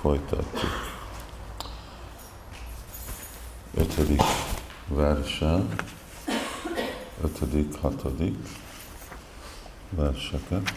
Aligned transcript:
folytatjuk. 0.00 0.96
Ötödik 3.74 4.22
verse, 4.88 5.62
ötödik, 7.22 7.80
hatodik 7.80 8.36
verseket 9.90 10.72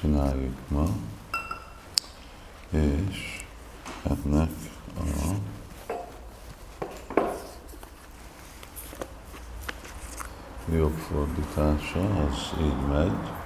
csináljuk 0.00 0.56
ma, 0.68 0.86
és 2.70 3.44
ennek 4.02 4.50
a 4.98 5.34
jobb 10.72 10.96
fordítása, 10.96 12.24
az 12.24 12.52
így 12.60 12.86
megy. 12.88 13.41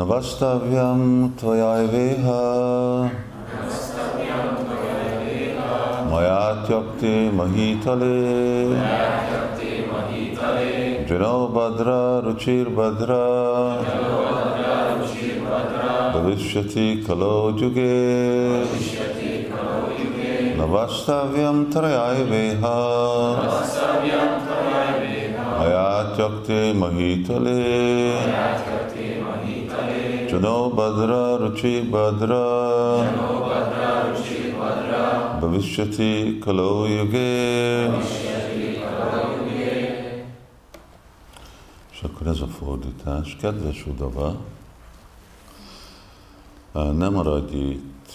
Navastavyam 0.00 1.32
tvajajvéha 1.36 2.42
Majátyakti 6.10 7.28
mahitale. 7.36 8.16
Jano 11.04 11.52
badra 11.52 12.24
ruchir 12.24 12.72
badra 12.72 13.24
Bhavishyati 16.14 17.04
kalo 17.04 17.52
juge 17.52 18.64
Navastavyam 20.56 21.68
trayaiveha 21.72 22.78
Majátyakti 25.60 26.72
mahitale 26.72 28.79
Jano 30.30 30.70
badra 30.70 31.38
ruchi 31.38 31.90
badra 31.90 32.44
Bhavishyati 35.40 36.38
kalo 36.38 36.86
yuge 36.86 37.90
És 41.92 42.02
akkor 42.02 42.26
ez 42.26 42.40
a 42.40 42.46
fordítás. 42.46 43.36
Kedves 43.40 43.86
Udava, 43.86 44.36
ne 46.72 47.08
maradj 47.08 47.54
itt 47.54 48.12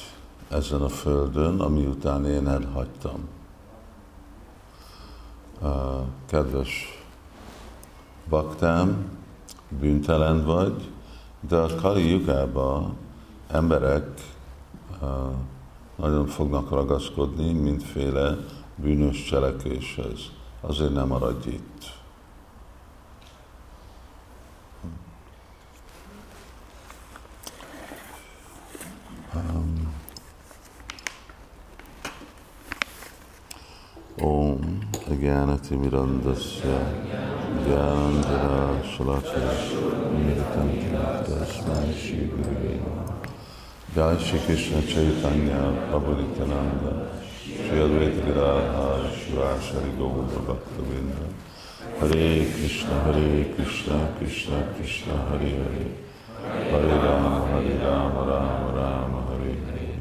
ezen 0.49 0.81
a 0.81 0.89
földön, 0.89 1.59
ami 1.59 1.85
után 1.85 2.25
én 2.25 2.47
elhagytam. 2.47 3.29
Kedves 6.25 7.03
baktám, 8.29 9.09
bűntelen 9.79 10.45
vagy, 10.45 10.89
de 11.47 11.55
a 11.55 11.75
Kali 11.75 12.09
jugában 12.09 12.97
emberek 13.47 14.21
nagyon 15.95 16.27
fognak 16.27 16.69
ragaszkodni 16.69 17.53
mindféle 17.53 18.37
bűnös 18.75 19.23
cselekvéshez. 19.23 20.19
Azért 20.61 20.93
nem 20.93 21.07
maradj 21.07 21.49
itt. 21.49 21.93
Um, 29.35 29.93
Om 34.21 34.79
Jnanati 35.19 35.75
Mirandasya 35.75 37.05
Jnanandara 37.45 38.81
Shalakya 38.81 39.53
Miritanti 40.17 40.89
Tasmai 41.25 41.93
Shri 41.93 42.25
Guru 42.25 42.81
Jai 43.93 44.17
Shri 44.17 44.39
Krishna 44.39 44.81
Chaitanya 44.81 45.61
Prabhu 45.85 46.17
Nityananda 46.17 46.93
Shri 47.37 47.77
Advaita 47.85 48.21
Gadadhar 48.25 49.01
Shivashari 49.13 49.91
Gaura 49.97 50.39
Bhakta 50.47 50.81
Vinda 50.89 51.25
Hare 51.99 52.45
Krishna 52.51 52.95
Hare 53.05 53.53
Krishna 53.53 53.97
Krishna 54.17 54.57
Krishna 54.75 55.15
Hare 55.29 55.51
Hare 55.61 55.87
Hare 56.71 56.95
Rama 57.05 57.45
Hare 57.47 57.77
Rama 57.77 58.21
Rama 58.25 58.67
Rama 58.73 59.19
Hare 59.29 59.53
Hare 59.67 59.99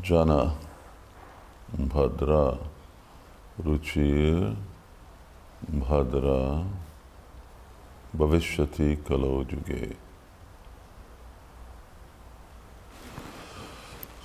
Jana 0.00 0.63
Bhadra 1.94 2.58
Ruchir 3.64 4.56
Bhadra 5.60 6.64
Bhavishyati 8.10 8.98
Kalógyugé. 9.02 9.96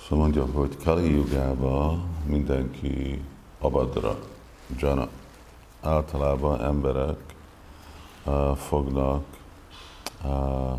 Szóval 0.02 0.18
mondja, 0.18 0.46
hogy 0.46 0.76
Kali 0.76 1.10
Jugában 1.10 2.08
mindenki 2.26 3.24
abadra, 3.58 4.18
jana. 4.78 5.08
Általában 5.80 6.62
emberek 6.62 7.34
uh, 8.24 8.56
fognak 8.56 9.24
uh, 10.24 10.78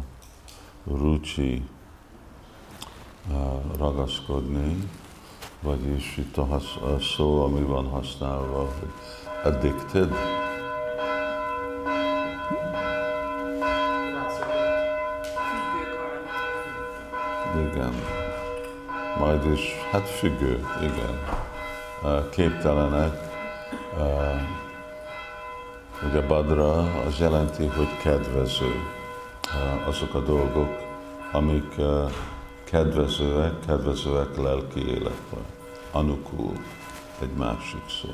rucsi 0.85 1.63
uh, 3.29 3.77
ragaszkodni, 3.77 4.89
vagyis 5.61 6.17
itt 6.17 6.37
a, 6.37 6.45
hasz, 6.45 6.75
a 6.75 6.99
szó, 7.15 7.43
ami 7.43 7.61
van 7.61 7.89
használva, 7.89 8.69
hogy 8.79 8.91
addicted, 9.43 10.13
igen. 17.55 17.93
Majd 19.19 19.45
is, 19.53 19.61
hát 19.91 20.09
függő, 20.09 20.65
igen. 20.81 21.19
Képtelenek. 22.29 23.29
Ugye 26.09 26.21
Badra 26.21 26.71
az 27.05 27.19
jelenti, 27.19 27.65
hogy 27.65 27.97
kedvező. 28.03 28.71
Azok 29.87 30.13
a 30.13 30.19
dolgok, 30.19 30.77
amik 31.31 31.75
kedvezőek, 32.71 33.59
kedvezőek 33.65 34.37
lelki 34.37 34.87
életben. 34.87 35.45
Anukul, 35.91 36.53
egy 37.21 37.33
másik 37.37 37.89
szó. 38.01 38.09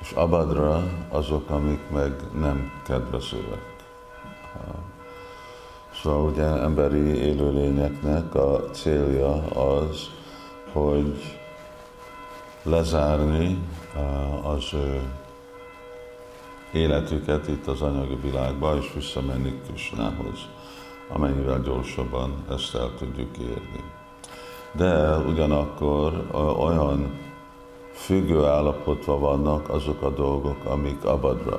És 0.00 0.10
abadra 0.10 0.82
azok, 1.08 1.50
amik 1.50 1.88
meg 1.90 2.12
nem 2.40 2.82
kedvezőek. 2.86 3.72
Szóval 6.02 6.30
ugye 6.30 6.44
emberi 6.44 7.16
élőlényeknek 7.16 8.34
a 8.34 8.70
célja 8.70 9.34
az, 9.44 10.10
hogy 10.72 11.38
lezárni 12.62 13.58
az 14.42 14.74
ő 14.74 15.02
életüket 16.72 17.48
itt 17.48 17.66
az 17.66 17.80
anyagi 17.80 18.18
világba, 18.22 18.76
és 18.76 18.92
visszamenni 18.94 19.60
Krisnához, 19.66 20.48
amennyivel 21.08 21.60
gyorsabban 21.60 22.44
ezt 22.50 22.74
el 22.74 22.90
tudjuk 22.98 23.38
érni. 23.38 23.84
De 24.72 25.16
ugyanakkor 25.16 26.26
olyan 26.58 27.18
függő 27.92 28.44
állapotban 28.44 29.20
vannak 29.20 29.68
azok 29.68 30.02
a 30.02 30.10
dolgok, 30.10 30.64
amik 30.64 31.04
abadra, 31.04 31.58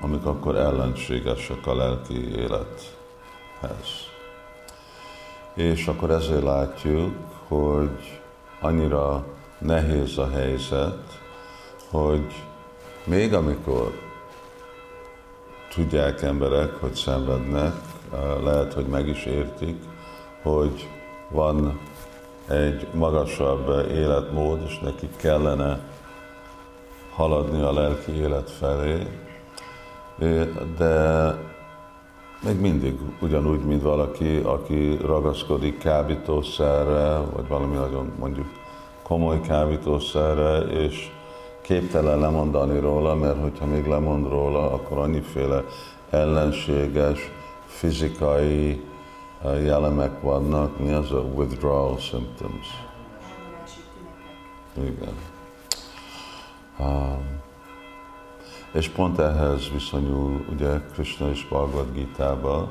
amik 0.00 0.24
akkor 0.24 0.56
ellenségesek 0.56 1.66
a 1.66 1.74
lelki 1.74 2.36
élet 2.36 2.96
hez. 3.60 4.06
És 5.54 5.86
akkor 5.86 6.10
ezért 6.10 6.42
látjuk, 6.42 7.14
hogy 7.48 8.20
annyira 8.60 9.24
nehéz 9.58 10.18
a 10.18 10.28
helyzet, 10.30 11.20
hogy 11.90 12.44
még 13.04 13.34
amikor 13.34 13.92
tudják 15.74 16.22
emberek, 16.22 16.74
hogy 16.80 16.94
szenvednek, 16.94 17.74
lehet, 18.44 18.72
hogy 18.72 18.86
meg 18.86 19.08
is 19.08 19.24
értik, 19.24 19.76
hogy 20.42 20.88
van 21.28 21.80
egy 22.48 22.86
magasabb 22.94 23.90
életmód, 23.90 24.60
és 24.66 24.78
nekik 24.78 25.16
kellene 25.16 25.80
haladni 27.14 27.62
a 27.62 27.72
lelki 27.72 28.12
élet 28.12 28.50
felé, 28.50 29.06
de 30.76 31.34
még 32.44 32.60
mindig 32.60 32.98
ugyanúgy, 33.20 33.64
mint 33.64 33.82
valaki, 33.82 34.36
aki 34.36 34.98
ragaszkodik 35.02 35.78
kábítószerre, 35.78 37.18
vagy 37.18 37.48
valami 37.48 37.74
nagyon 37.74 38.12
mondjuk 38.18 38.46
komoly 39.02 39.40
kábítószerre, 39.40 40.58
és 40.58 41.10
képtelen 41.62 42.18
lemondani 42.18 42.78
róla, 42.80 43.14
mert 43.14 43.40
hogyha 43.40 43.66
még 43.66 43.86
lemond 43.86 44.28
róla, 44.28 44.72
akkor 44.72 44.98
annyiféle 44.98 45.64
ellenséges, 46.10 47.30
fizikai 47.68 48.82
eh, 49.42 49.64
jellemek 49.64 50.20
vannak, 50.22 50.78
mi 50.78 50.92
az 50.92 51.12
a 51.12 51.20
withdrawal 51.20 51.98
symptoms. 51.98 52.66
Igen. 54.76 55.14
Um, 56.78 57.38
És 58.72 58.88
pont 58.88 59.18
ehhez 59.18 59.68
viszonyul 59.72 60.44
ugye 60.50 60.80
Krishna 60.92 61.30
és 61.30 61.46
Bhagavad 61.48 61.92
gita 61.92 62.68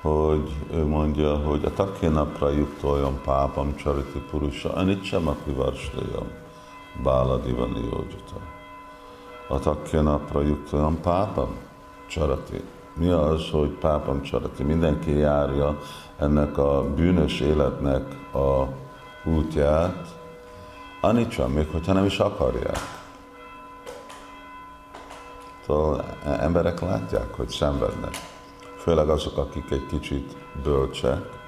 hogy 0.00 0.50
ő 0.72 0.86
mondja, 0.86 1.36
hogy 1.36 1.64
a 1.64 1.72
takénapra 1.72 2.50
juttoljon 2.50 3.20
pápam 3.24 3.76
csariti 3.76 4.18
purusa, 4.30 4.72
anit 4.72 5.04
sem 5.04 5.28
a 5.28 5.36
pivarstajam, 5.44 6.26
báladivani 7.02 7.80
jógyuta. 7.80 8.40
A 9.48 9.58
takénapra 9.58 10.40
juttoljon 10.40 11.00
pápam 11.00 11.56
csarati. 12.06 12.62
Mi 13.00 13.10
az, 13.10 13.50
hogy 13.50 13.70
pápam 13.70 14.22
csarati? 14.22 14.62
Mindenki 14.62 15.10
járja 15.18 15.78
ennek 16.18 16.58
a 16.58 16.84
bűnös 16.94 17.40
életnek 17.40 18.34
a 18.34 18.66
útját, 19.24 20.18
Anicsa, 21.00 21.48
még 21.48 21.68
hogyha 21.72 21.92
nem 21.92 22.04
is 22.04 22.18
akarják. 22.18 22.78
Szóval 25.66 26.04
emberek 26.24 26.80
látják, 26.80 27.34
hogy 27.34 27.48
szenvednek. 27.48 28.14
Főleg 28.76 29.08
azok, 29.08 29.36
akik 29.36 29.70
egy 29.70 29.86
kicsit 29.86 30.36
bölcsek. 30.62 31.38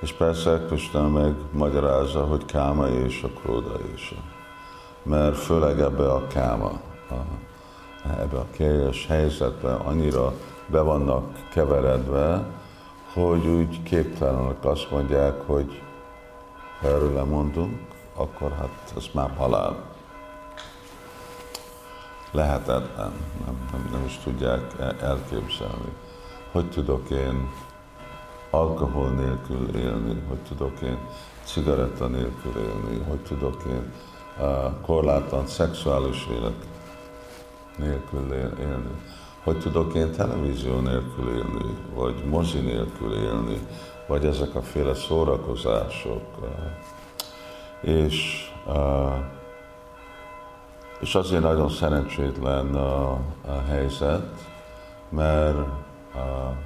És 0.00 0.12
persze 0.12 0.64
Krishna 0.66 1.08
meg 1.08 1.34
magyarázza, 1.52 2.24
hogy 2.24 2.44
káma 2.44 2.88
és 2.88 3.22
a 3.22 3.40
króda 3.40 3.74
és 3.94 4.14
a. 4.16 4.20
Mert 5.02 5.36
főleg 5.36 5.80
ebbe 5.80 6.12
a 6.12 6.26
káma, 6.26 6.80
a, 7.10 7.14
ebbe 8.20 8.38
a 8.38 8.46
kérjes 8.50 9.06
helyzetbe 9.06 9.74
annyira 9.74 10.32
be 10.66 10.80
vannak 10.80 11.48
keveredve, 11.48 12.44
hogy 13.12 13.46
úgy 13.46 13.82
képtelenek 13.82 14.64
azt 14.64 14.90
mondják, 14.90 15.40
hogy 15.46 15.82
erről 16.82 17.12
lemondunk, 17.12 17.80
akkor 18.14 18.52
hát 18.52 18.92
ez 18.96 19.04
már 19.12 19.30
halál. 19.36 19.76
Lehetetlen, 22.30 23.12
nem, 23.44 23.68
nem, 23.72 23.88
nem 23.92 24.04
is 24.04 24.18
tudják 24.24 24.74
elképzelni. 25.00 25.92
Hogy 26.52 26.70
tudok 26.70 27.10
én 27.10 27.48
alkohol 28.50 29.08
nélkül 29.08 29.76
élni, 29.76 30.22
hogy 30.28 30.38
tudok 30.48 30.80
én 30.80 30.98
cigaretta 31.44 32.06
nélkül 32.06 32.62
élni, 32.62 33.04
hogy 33.08 33.20
tudok 33.20 33.62
én 33.68 33.92
uh, 34.38 34.80
korlátlan 34.82 35.46
szexuális 35.46 36.26
élet 36.30 36.66
nélkül 37.76 38.32
élni, 38.32 39.00
hogy 39.46 39.58
tudok 39.58 39.94
én 39.94 40.12
televízió 40.12 40.78
nélkül 40.78 41.36
élni, 41.36 41.76
vagy 41.94 42.24
mozi 42.30 42.58
nélkül 42.58 43.14
élni, 43.14 43.66
vagy 44.06 44.24
ezek 44.24 44.54
a 44.54 44.62
féle 44.62 44.94
szórakozások, 44.94 46.22
és, 47.80 48.48
uh, 48.66 49.14
és 51.00 51.14
azért 51.14 51.42
nagyon 51.42 51.68
szerencsétlen 51.68 52.74
a, 52.74 53.10
a 53.46 53.62
helyzet, 53.68 54.46
mert 55.08 55.56
uh, 55.56 56.56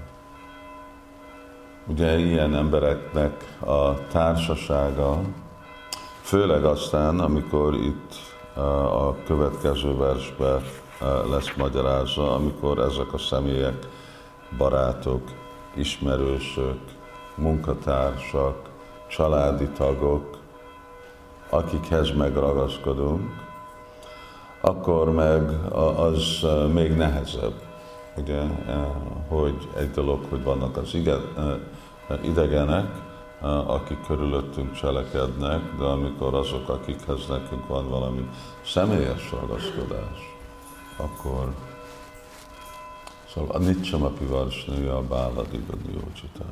ugye 1.87 2.19
ilyen 2.19 2.55
embereknek 2.55 3.57
a 3.67 4.07
társasága, 4.07 5.21
főleg 6.21 6.65
aztán, 6.65 7.19
amikor 7.19 7.75
itt 7.75 8.15
uh, 8.57 9.07
a 9.07 9.17
következő 9.27 9.97
versben 9.97 10.63
lesz 11.31 11.55
magyarázva, 11.57 12.35
amikor 12.35 12.79
ezek 12.79 13.13
a 13.13 13.19
személyek, 13.19 13.89
barátok, 14.59 15.23
ismerősök, 15.75 16.79
munkatársak, 17.35 18.69
családi 19.09 19.69
tagok, 19.69 20.39
akikhez 21.51 22.11
megragaszkodunk, 22.11 23.31
akkor 24.61 25.11
meg 25.13 25.51
az 25.97 26.47
még 26.73 26.97
nehezebb, 26.97 27.63
ugye, 28.17 28.43
hogy 29.29 29.69
egy 29.77 29.91
dolog, 29.91 30.21
hogy 30.29 30.43
vannak 30.43 30.77
az 30.77 30.97
idegenek, 32.23 32.87
akik 33.67 33.99
körülöttünk 34.07 34.73
cselekednek, 34.73 35.61
de 35.79 35.85
amikor 35.85 36.35
azok, 36.35 36.69
akikhez 36.69 37.27
nekünk 37.29 37.67
van 37.67 37.89
valami 37.89 38.29
személyes 38.65 39.31
ragaszkodás, 39.31 40.40
akkor 41.03 41.55
Szóval 43.35 43.57
a 43.57 43.59
Nitsamapi 43.59 44.25
Varsnője 44.25 44.93
a 44.93 45.03
Báladiga 45.03 45.75
Jócsita. 45.93 46.45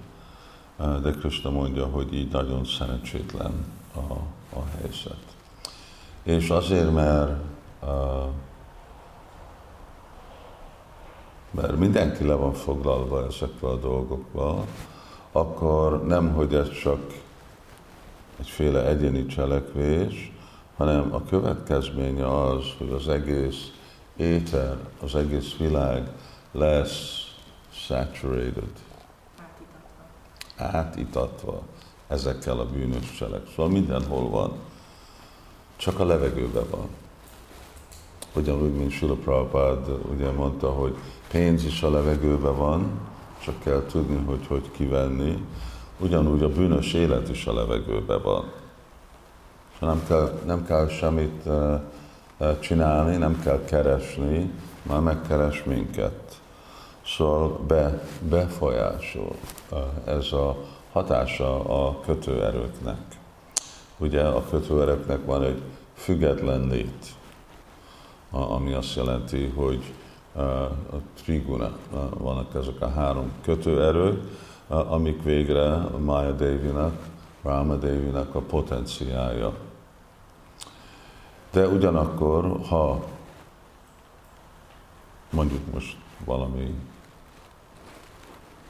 De 1.03 1.11
Krishna 1.11 1.51
mondja, 1.51 1.87
hogy 1.87 2.15
így 2.15 2.33
nagyon 2.33 2.65
szerencsétlen 2.65 3.65
a 3.95 4.15
a 4.53 4.63
helyzet. 4.81 5.37
És 6.23 6.51
azért, 6.51 6.93
mert, 6.93 7.41
mert 11.51 11.77
mindenki 11.77 12.25
le 12.25 12.35
van 12.35 12.53
foglalva 12.53 13.27
ezekbe 13.27 13.69
a 13.69 13.77
dolgokba, 13.77 14.65
akkor 15.33 16.07
nem, 16.07 16.33
hogy 16.33 16.55
ez 16.55 16.71
csak 16.71 17.01
egyféle 18.39 18.87
egyéni 18.87 19.27
cselekvés, 19.27 20.33
hanem 20.77 21.15
a 21.15 21.25
következménye 21.25 22.41
az, 22.43 22.65
hogy 22.79 22.91
az 22.91 23.09
egész 23.09 23.73
éter, 24.19 24.77
az 25.03 25.15
egész 25.15 25.57
világ 25.57 26.09
lesz 26.53 27.27
saturated, 27.71 28.73
átitatva. 30.57 30.79
átitatva 30.79 31.63
ezekkel 32.09 32.59
a 32.59 32.67
bűnös 32.67 33.13
cselek. 33.19 33.43
Szóval 33.49 33.73
mindenhol 33.73 34.29
van, 34.29 34.53
csak 35.77 36.01
a 36.01 36.05
levegőben 36.05 36.65
van. 36.71 36.89
Ugyanúgy, 38.35 38.75
mint 38.75 38.91
Sula 38.91 39.15
Prabhupád 39.15 39.89
ugye 40.13 40.31
mondta, 40.31 40.71
hogy 40.71 40.97
pénz 41.31 41.65
is 41.65 41.83
a 41.83 41.91
levegőben 41.91 42.57
van, 42.57 43.01
csak 43.43 43.63
kell 43.63 43.85
tudni, 43.91 44.25
hogy 44.25 44.47
hogy 44.47 44.71
kivenni. 44.71 45.45
Ugyanúgy 45.99 46.43
a 46.43 46.49
bűnös 46.49 46.93
élet 46.93 47.29
is 47.29 47.47
a 47.47 47.55
levegőben 47.55 48.23
van. 48.23 48.51
És 49.73 49.79
nem 49.79 50.05
kell, 50.07 50.41
nem 50.45 50.67
kell 50.67 50.89
semmit 50.89 51.45
uh, 51.45 51.81
csinálni, 52.61 53.17
nem 53.17 53.41
kell 53.41 53.65
keresni, 53.65 54.51
már 54.83 55.01
megkeres 55.01 55.65
minket. 55.65 56.41
Szóval 57.07 57.59
be, 57.67 58.03
befolyásol 58.29 59.35
ez 60.05 60.33
a 60.33 60.57
hatása 60.93 61.65
a 61.65 62.01
kötőerőknek. 62.01 62.99
Ugye 63.99 64.23
a 64.23 64.45
kötőerőknek 64.51 65.25
van 65.25 65.43
egy 65.43 65.63
független 65.95 66.67
lét, 66.67 67.07
ami 68.31 68.73
azt 68.73 68.97
jelenti, 68.97 69.53
hogy 69.55 69.93
a 70.93 70.97
triguna, 71.23 71.77
vannak 72.19 72.55
ezek 72.55 72.81
a 72.81 72.89
három 72.89 73.33
kötőerők, 73.43 74.23
amik 74.69 75.23
végre 75.23 75.77
Maya 76.05 76.33
Devinak, 76.33 77.07
Rama 77.43 77.75
Devinak 77.75 78.35
a 78.35 78.41
potenciája. 78.41 79.55
De 81.51 81.69
ugyanakkor, 81.69 82.61
ha 82.69 83.05
mondjuk 85.31 85.73
most 85.73 85.97
valami, 86.25 86.75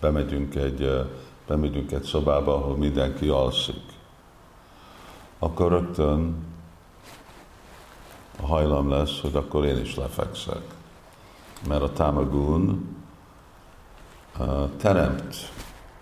bemegyünk 0.00 0.54
egy 0.54 1.06
bemegyünk 1.48 1.92
egy 1.92 2.02
szobába, 2.02 2.54
ahol 2.54 2.76
mindenki 2.76 3.28
alszik, 3.28 3.82
akkor 5.38 5.70
rögtön 5.70 6.46
a 8.42 8.46
hajlam 8.46 8.90
lesz, 8.90 9.20
hogy 9.20 9.36
akkor 9.36 9.64
én 9.64 9.78
is 9.80 9.94
lefekszek. 9.94 10.62
Mert 11.68 11.82
a 11.82 11.92
támagún 11.92 12.96
teremt 14.76 15.34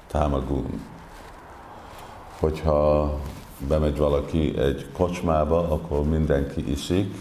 támagún. 0.07 0.81
Hogyha 2.39 3.13
bemegy 3.69 3.97
valaki 3.97 4.59
egy 4.59 4.87
kocsmába, 4.93 5.59
akkor 5.59 6.05
mindenki 6.05 6.71
iszik, 6.71 7.15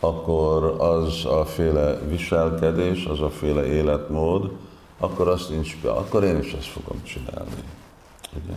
akkor 0.00 0.64
az 0.78 1.24
a 1.24 1.44
féle 1.44 1.98
viselkedés, 2.08 3.04
az 3.04 3.20
a 3.20 3.30
féle 3.30 3.64
életmód, 3.64 4.50
akkor 4.98 5.28
azt 5.28 5.50
nincs 5.50 5.76
be, 5.82 5.90
akkor 5.90 6.24
én 6.24 6.38
is 6.38 6.52
ezt 6.52 6.66
fogom 6.66 7.02
csinálni. 7.02 7.62
Ugye? 8.44 8.54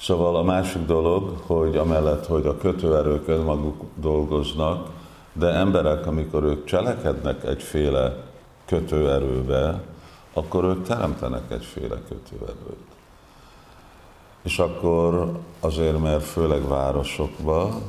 Szóval 0.00 0.36
a 0.36 0.42
másik 0.42 0.86
dolog, 0.86 1.36
hogy 1.46 1.76
amellett, 1.76 2.26
hogy 2.26 2.46
a 2.46 2.56
kötőerők 2.56 3.28
önmaguk 3.28 3.84
dolgoznak, 3.94 4.88
de 5.32 5.46
emberek, 5.46 6.06
amikor 6.06 6.42
ők 6.42 6.64
cselekednek 6.64 7.44
egyféle 7.44 8.16
kötőerőbe, 8.64 9.82
akkor 10.32 10.64
ők 10.64 10.82
teremtenek 10.82 11.50
egyféle 11.50 11.96
kötőerőt. 12.08 12.87
És 14.42 14.58
akkor 14.58 15.38
azért, 15.60 15.98
mert 15.98 16.24
főleg 16.24 16.68
városokban, 16.68 17.82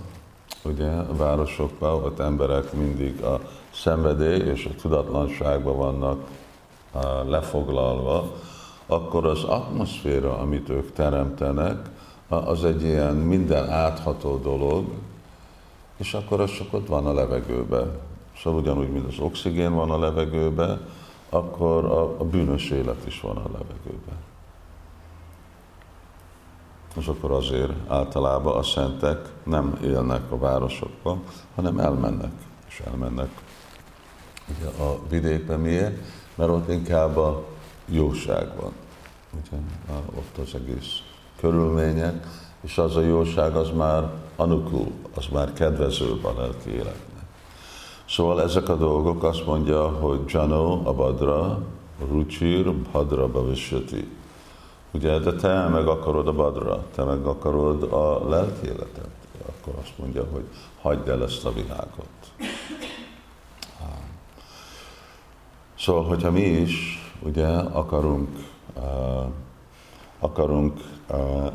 ugye, 0.64 0.92
városokban 1.18 2.04
ott 2.04 2.20
emberek 2.20 2.74
mindig 2.74 3.22
a 3.22 3.40
szenvedély 3.72 4.50
és 4.50 4.66
a 4.66 4.82
tudatlanságban 4.82 5.78
vannak 5.78 6.20
lefoglalva, 7.28 8.32
akkor 8.86 9.26
az 9.26 9.44
atmoszféra, 9.44 10.38
amit 10.38 10.70
ők 10.70 10.94
teremtenek, 10.94 11.90
az 12.28 12.66
egy 12.66 12.84
ilyen 12.84 13.16
minden 13.16 13.70
átható 13.70 14.38
dolog, 14.38 14.86
és 15.98 16.14
akkor 16.14 16.40
az 16.40 16.52
csak 16.52 16.74
ott 16.74 16.88
van 16.88 17.06
a 17.06 17.14
levegőben. 17.14 18.00
Szóval 18.38 18.60
ugyanúgy, 18.60 18.92
mint 18.92 19.08
az 19.08 19.20
oxigén 19.20 19.74
van 19.74 19.92
a 19.92 20.00
levegőben, 20.00 20.88
akkor 21.30 21.86
a, 21.86 22.02
a 22.02 22.24
bűnös 22.24 22.70
élet 22.70 23.06
is 23.06 23.22
van 23.22 23.38
a 23.38 23.50
levegőben. 23.52 24.29
És 26.96 27.08
akkor 27.08 27.32
azért 27.32 27.72
általában 27.88 28.58
a 28.58 28.64
szentek 28.64 29.30
nem 29.44 29.78
élnek 29.84 30.32
a 30.32 30.38
városokban, 30.38 31.24
hanem 31.56 31.80
elmennek, 31.80 32.32
és 32.68 32.82
elmennek 32.86 33.30
ugye 34.58 34.84
a 34.84 35.00
vidékbe. 35.10 35.58
Miért? 35.58 35.98
Mert 36.36 36.50
ott 36.50 36.70
inkább 36.70 37.18
a 37.18 37.44
jóság 37.86 38.48
van. 38.62 38.72
Ugye, 39.34 39.58
ott 40.16 40.38
az 40.38 40.56
egész 40.56 41.02
körülmények, 41.40 42.28
és 42.62 42.78
az 42.78 42.96
a 42.96 43.02
jóság 43.02 43.56
az 43.56 43.70
már 43.70 44.12
anukul, 44.36 44.92
az 45.16 45.26
már 45.32 45.54
kedvezőbb 45.54 46.26
a 46.26 46.34
lelki 46.38 46.70
életnek. 46.70 47.26
Szóval 48.10 48.42
ezek 48.42 48.70
a 48.70 48.76
dolgok 48.76 49.24
azt 49.24 49.46
mondja, 49.46 49.88
hogy 49.88 50.20
Jano, 50.28 50.82
Abadra, 50.84 51.62
Ruchir, 52.10 52.74
Bhadra, 52.74 53.28
Bhavishyati. 53.28 54.08
Ugye, 54.92 55.20
de 55.20 55.34
te 55.34 55.68
meg 55.68 55.88
akarod 55.88 56.28
a 56.28 56.34
Badra, 56.34 56.86
te 56.96 57.04
meg 57.04 57.26
akarod 57.26 57.84
a 57.84 58.30
lelki 58.30 58.66
életet. 58.68 59.10
Akkor 59.46 59.74
azt 59.82 59.98
mondja, 59.98 60.26
hogy 60.32 60.44
hagyd 60.82 61.08
el 61.08 61.24
ezt 61.24 61.46
a 61.46 61.54
világot. 61.54 62.08
Szóval, 65.80 66.04
hogyha 66.04 66.32
mi 66.32 66.42
is 66.42 66.74
ugye 67.20 67.48
akarunk, 67.58 68.30
uh, 68.76 69.26
akarunk 70.20 70.80
uh, 71.10 71.52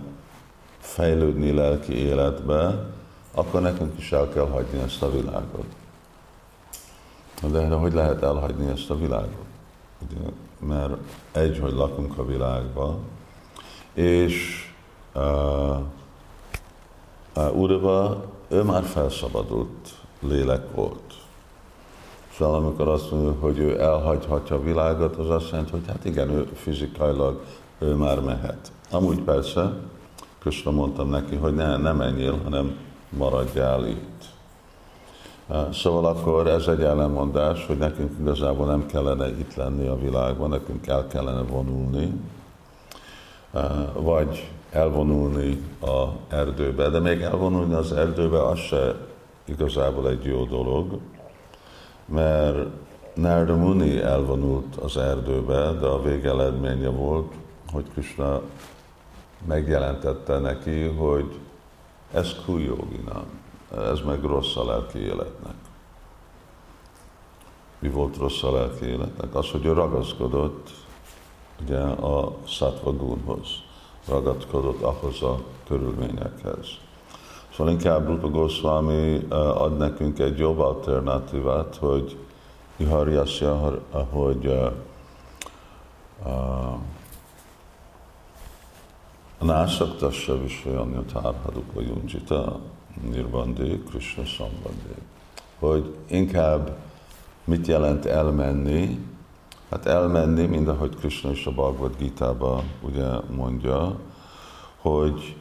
fejlődni 0.78 1.52
lelki 1.52 1.92
életbe, 1.92 2.86
akkor 3.34 3.60
nekünk 3.60 3.98
is 3.98 4.12
el 4.12 4.28
kell 4.28 4.48
hagyni 4.48 4.78
ezt 4.78 5.02
a 5.02 5.10
világot. 5.10 5.66
De 7.50 7.68
hogy 7.68 7.92
lehet 7.92 8.22
elhagyni 8.22 8.70
ezt 8.70 8.90
a 8.90 8.96
világot? 8.96 9.44
Ugye, 10.08 10.28
mert 10.58 10.96
egy, 11.32 11.58
hogy 11.58 11.72
lakunk 11.72 12.18
a 12.18 12.26
világban, 12.26 12.98
és 13.94 14.66
uh, 15.14 15.78
uh, 17.36 18.16
ő 18.48 18.62
már 18.62 18.82
felszabadult 18.82 19.94
lélek 20.20 20.74
volt. 20.74 21.14
Szóval 22.36 22.54
amikor 22.54 22.88
azt 22.88 23.10
mondja, 23.10 23.34
hogy 23.40 23.58
ő 23.58 23.80
elhagyhatja 23.80 24.56
a 24.56 24.62
világot, 24.62 25.16
az 25.16 25.30
azt 25.30 25.50
jelenti, 25.50 25.70
hogy 25.70 25.86
hát 25.86 26.04
igen, 26.04 26.30
ő 26.30 26.50
fizikailag 26.54 27.44
ő 27.78 27.94
már 27.94 28.20
mehet. 28.20 28.72
Amúgy 28.90 29.20
persze, 29.20 29.72
Kösra 30.38 30.70
mondtam 30.70 31.08
neki, 31.08 31.36
hogy 31.36 31.54
ne, 31.54 31.76
ne 31.76 31.92
menjél, 31.92 32.40
hanem 32.42 32.76
maradjál 33.08 33.86
itt. 33.86 34.24
Szóval 35.72 36.04
akkor 36.04 36.46
ez 36.46 36.66
egy 36.66 36.82
ellenmondás, 36.82 37.66
hogy 37.66 37.78
nekünk 37.78 38.12
igazából 38.20 38.66
nem 38.66 38.86
kellene 38.86 39.28
itt 39.28 39.54
lenni 39.54 39.86
a 39.86 39.98
világban, 39.98 40.48
nekünk 40.48 40.86
el 40.86 41.06
kellene 41.06 41.42
vonulni, 41.42 42.12
vagy 43.92 44.50
elvonulni 44.70 45.62
a 45.80 46.08
erdőbe. 46.28 46.88
De 46.88 46.98
még 46.98 47.20
elvonulni 47.20 47.74
az 47.74 47.92
erdőbe, 47.92 48.46
az 48.46 48.58
se 48.58 48.94
igazából 49.44 50.08
egy 50.08 50.24
jó 50.24 50.44
dolog, 50.44 50.98
mert 52.04 52.68
Narda 53.14 53.56
Muni 53.56 54.00
elvonult 54.00 54.76
az 54.76 54.96
erdőbe, 54.96 55.72
de 55.72 55.86
a 55.86 56.02
végeledménye 56.02 56.88
volt, 56.88 57.32
hogy 57.72 57.84
Krishna 57.92 58.40
megjelentette 59.46 60.38
neki, 60.38 60.82
hogy 60.82 61.38
ez 62.12 62.34
kujóginam, 62.44 63.24
ez 63.76 64.00
meg 64.00 64.22
rossz 64.22 64.56
a 64.56 64.64
lelki 64.64 64.98
életnek. 64.98 65.54
Mi 67.78 67.88
volt 67.88 68.16
rossz 68.16 68.42
a 68.42 68.52
lelki 68.52 68.84
életnek? 68.84 69.34
Az, 69.34 69.50
hogy 69.50 69.64
ő 69.64 69.72
ragaszkodott 69.72 70.70
ugye, 71.62 71.80
a 71.80 72.36
gunhoz, 72.84 73.48
ragaszkodott 74.08 74.82
ahhoz 74.82 75.22
a 75.22 75.38
körülményekhez. 75.66 76.66
Szóval 77.56 77.72
inkább 77.72 78.06
Rupa 78.06 78.28
Goswami 78.28 79.26
ad 79.30 79.76
nekünk 79.76 80.18
egy 80.18 80.38
jobb 80.38 80.58
alternatívát, 80.58 81.76
hogy 81.76 82.18
Iharjasya, 82.76 83.82
hogy 84.10 84.46
uh, 84.46 84.72
uh, 86.24 86.78
Násaktasya 89.40 90.40
Visvajanyatárhadupa 90.42 91.80
Junjita 91.80 92.60
Nirvandé 93.10 93.82
Krishna 93.88 94.24
Sambandé. 94.24 94.94
Hogy 95.58 95.96
inkább 96.06 96.76
mit 97.44 97.66
jelent 97.66 98.06
elmenni? 98.06 99.13
Hát 99.74 99.86
elmenni, 99.86 100.46
mind 100.46 100.68
ahogy 100.68 100.96
Krishna 100.96 101.30
is 101.30 101.46
a 101.46 101.50
Bhagavad 101.50 101.96
gita 101.98 102.62
ugye 102.80 103.06
mondja, 103.36 103.96
hogy 104.80 105.36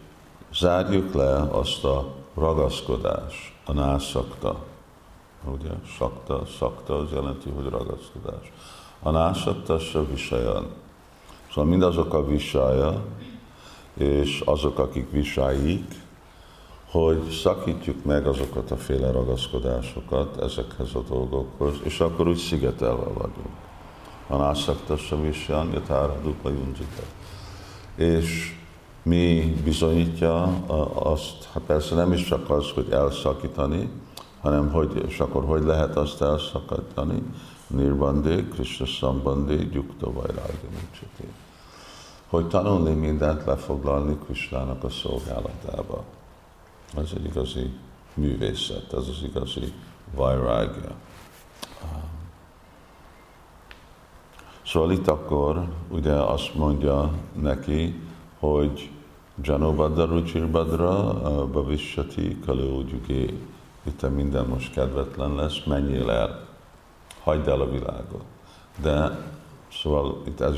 zárjuk 0.53 1.13
le 1.13 1.35
azt 1.35 1.83
a 1.83 2.13
ragaszkodás, 2.35 3.59
a 3.65 3.73
nászakta. 3.73 4.55
Ugye, 5.45 5.69
sakta, 5.97 6.45
sakta 6.45 6.97
az 6.97 7.11
jelenti, 7.11 7.49
hogy 7.49 7.69
ragaszkodás. 7.69 8.51
A 8.99 9.09
nászakta 9.09 9.79
se 9.79 10.03
visajan. 10.03 10.67
Szóval 11.49 11.69
mindazok 11.69 12.13
a 12.13 12.25
visája, 12.25 13.05
és 13.93 14.41
azok, 14.45 14.79
akik 14.79 15.11
visályik, 15.11 15.93
hogy 16.91 17.29
szakítjuk 17.29 18.03
meg 18.03 18.27
azokat 18.27 18.71
a 18.71 18.77
féle 18.77 19.11
ragaszkodásokat 19.11 20.41
ezekhez 20.41 20.95
a 20.95 21.01
dolgokhoz, 21.09 21.75
és 21.83 21.99
akkor 21.99 22.27
úgy 22.27 22.37
szigetelve 22.37 23.05
vagyunk. 23.05 23.71
A 24.33 24.37
nászakta 24.37 24.95
visán, 25.21 25.71
jatára 25.73 26.19
dupla 26.23 26.51
És 27.95 28.55
mi 29.03 29.53
bizonyítja 29.63 30.43
azt, 30.93 31.49
hát 31.53 31.63
persze 31.63 31.95
nem 31.95 32.11
is 32.11 32.23
csak 32.23 32.49
az, 32.49 32.69
hogy 32.69 32.89
elszakítani, 32.89 33.89
hanem 34.41 34.71
hogy, 34.71 35.03
és 35.07 35.19
akkor 35.19 35.45
hogy 35.45 35.63
lehet 35.63 35.95
azt 35.95 36.21
elszakítani? 36.21 37.23
Nirbandé, 37.67 38.47
Krishna 38.47 38.85
Sambandé, 38.85 39.55
Gyukta 39.55 40.11
Vajrágya 40.11 40.67
hogy 42.27 42.47
tanulni 42.47 42.93
mindent 42.93 43.45
lefoglalni 43.45 44.17
Krisnának 44.25 44.83
a 44.83 44.89
szolgálatába. 44.89 46.03
Ez 46.97 47.09
egy 47.15 47.25
igazi 47.25 47.73
művészet, 48.13 48.93
ez 48.93 49.07
az 49.07 49.23
igazi 49.23 49.73
vajrágja. 50.15 50.95
Szóval 54.73 54.91
itt 54.91 55.07
akkor 55.07 55.67
ugye 55.89 56.11
azt 56.11 56.55
mondja 56.55 57.11
neki, 57.41 58.01
hogy 58.39 58.89
Janobadra 59.41 60.05
Ruchirbadra 60.05 61.13
Bavishati 61.51 62.37
Kalógyugé. 62.45 63.39
Itt 63.83 64.15
minden 64.15 64.45
most 64.45 64.73
kedvetlen 64.73 65.35
lesz, 65.35 65.63
menjél 65.65 66.09
el, 66.09 66.47
hagyd 67.23 67.47
el 67.47 67.61
a 67.61 67.69
világot. 67.69 68.23
De 68.81 69.17
Szóval 69.81 70.21
itt 70.25 70.41
ez 70.41 70.55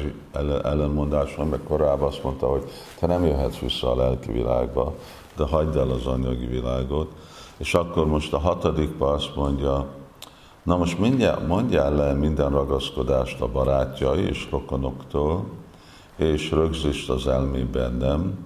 ellenmondás 0.63 1.35
van, 1.35 1.47
meg 1.47 1.59
korábban 1.67 2.07
azt 2.07 2.23
mondta, 2.23 2.47
hogy 2.47 2.63
te 2.99 3.07
nem 3.07 3.25
jöhetsz 3.25 3.57
vissza 3.57 3.91
a 3.91 3.95
lelki 3.95 4.31
világba, 4.31 4.93
de 5.35 5.43
hagyd 5.43 5.75
el 5.75 5.89
az 5.89 6.05
anyagi 6.05 6.45
világot. 6.45 7.11
És 7.57 7.73
akkor 7.73 8.07
most 8.07 8.33
a 8.33 8.39
hatodik 8.39 8.91
azt 8.97 9.35
mondja, 9.35 9.87
na 10.65 10.77
most 10.77 10.99
mindjárt, 10.99 11.47
mondjál 11.47 11.95
le 11.95 12.13
minden 12.13 12.49
ragaszkodást 12.49 13.41
a 13.41 13.47
barátjai 13.47 14.21
és 14.21 14.47
rokonoktól, 14.51 15.45
és 16.15 16.51
rögzítsd 16.51 17.09
az 17.09 17.27
elmé 17.27 17.61
bennem, 17.61 18.37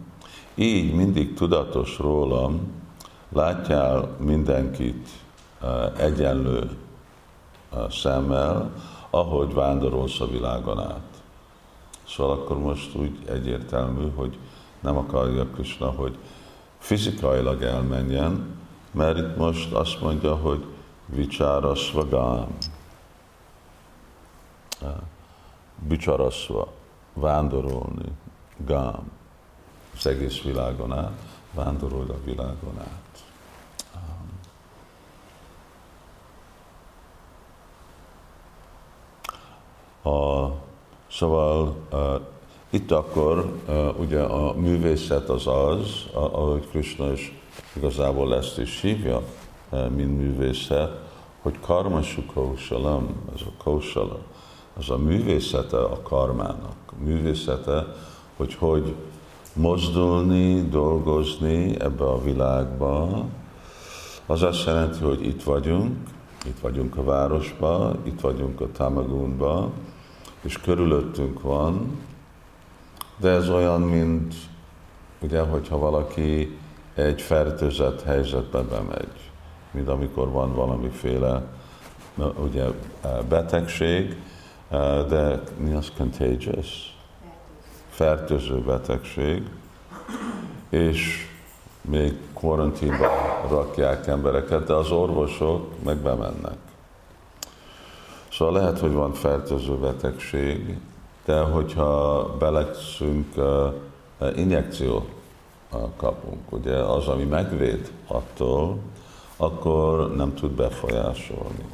így 0.55 0.93
mindig 0.93 1.33
tudatos 1.33 1.97
rólam, 1.97 2.71
látjál 3.29 4.15
mindenkit 4.17 5.07
eh, 5.61 5.91
egyenlő 5.97 6.69
eh, 7.73 7.79
szemmel, 7.89 8.71
ahogy 9.09 9.53
vándorolsz 9.53 10.19
a 10.19 10.27
világon 10.27 10.79
át. 10.79 11.23
Szóval 12.07 12.33
akkor 12.33 12.59
most 12.59 12.95
úgy 12.95 13.17
egyértelmű, 13.25 14.11
hogy 14.15 14.37
nem 14.79 14.97
akarja 14.97 15.45
Krishna, 15.45 15.89
hogy 15.89 16.17
fizikailag 16.77 17.61
elmenjen, 17.61 18.57
mert 18.91 19.17
itt 19.17 19.37
most 19.37 19.73
azt 19.73 20.01
mondja, 20.01 20.35
hogy 20.35 20.65
vicsárasva 21.09 22.07
gám. 22.07 22.57
Bicsarasva, 25.87 26.71
vándorolni, 27.13 28.11
gám. 28.57 29.11
Az 29.95 30.07
egész 30.07 30.41
világon 30.41 30.93
át, 30.93 31.19
vándorolj 31.53 32.09
a 32.09 32.23
világon 32.23 32.79
át. 32.79 33.23
A, 40.13 40.51
szóval 41.11 41.75
uh, 41.91 42.21
itt 42.69 42.91
akkor 42.91 43.59
uh, 43.67 43.99
ugye 43.99 44.21
a 44.21 44.53
művészet 44.53 45.29
az 45.29 45.47
az, 45.47 46.05
ahogy 46.13 46.67
Krishna 46.69 47.11
is 47.11 47.33
igazából 47.73 48.35
ezt 48.35 48.57
is 48.57 48.81
hívja, 48.81 49.23
mint 49.69 50.17
művészet, 50.17 51.01
hogy 51.41 51.59
karmasú 51.59 52.21
kósalam, 52.33 53.07
ez 53.35 53.41
a 53.41 53.63
kósala, 53.63 54.19
az 54.77 54.89
a 54.89 54.97
művészete 54.97 55.77
a 55.77 56.01
karmának, 56.01 56.75
a 56.85 57.03
művészete, 57.03 57.85
hogy 58.37 58.55
hogy 58.55 58.95
mozdulni, 59.53 60.61
dolgozni 60.69 61.79
ebbe 61.79 62.03
a 62.03 62.21
világba, 62.21 63.25
az 64.25 64.41
azt 64.41 64.65
jelenti, 64.65 65.03
hogy 65.03 65.25
itt 65.25 65.43
vagyunk, 65.43 65.97
itt 66.45 66.59
vagyunk 66.59 66.97
a 66.97 67.03
városba, 67.03 67.95
itt 68.03 68.19
vagyunk 68.19 68.61
a 68.61 68.71
Tamagunba, 68.71 69.71
és 70.41 70.57
körülöttünk 70.57 71.41
van, 71.41 71.99
de 73.17 73.29
ez 73.29 73.49
olyan, 73.49 73.81
mint 73.81 74.33
ugye, 75.21 75.41
hogyha 75.41 75.77
valaki 75.77 76.57
egy 76.95 77.21
fertőzött 77.21 78.01
helyzetbe 78.01 78.61
bemegy, 78.61 79.28
mint 79.71 79.87
amikor 79.87 80.29
van 80.29 80.53
valamiféle 80.53 81.43
ugye, 82.43 82.65
betegség, 83.29 84.15
de 85.07 85.43
mi 85.57 85.73
az 85.73 85.91
contagious? 85.97 86.97
Fertőző 87.89 88.61
betegség, 88.61 89.43
és 90.69 91.27
még 91.81 92.17
karanténba 92.33 93.07
rakják 93.49 94.07
embereket, 94.07 94.65
de 94.65 94.73
az 94.73 94.91
orvosok 94.91 95.83
meg 95.83 95.97
bemennek. 95.97 96.57
Szóval 98.31 98.53
lehet, 98.53 98.79
hogy 98.79 98.93
van 98.93 99.13
fertőző 99.13 99.73
betegség, 99.73 100.77
de 101.25 101.39
hogyha 101.39 102.23
belekszünk, 102.39 103.25
uh, 103.37 103.73
injekció 104.35 105.05
kapunk, 105.97 106.51
ugye 106.51 106.75
az, 106.75 107.07
ami 107.07 107.23
megvéd 107.23 107.91
attól, 108.07 108.77
akkor 109.41 110.15
nem 110.15 110.33
tud 110.33 110.51
befolyásolni. 110.51 111.65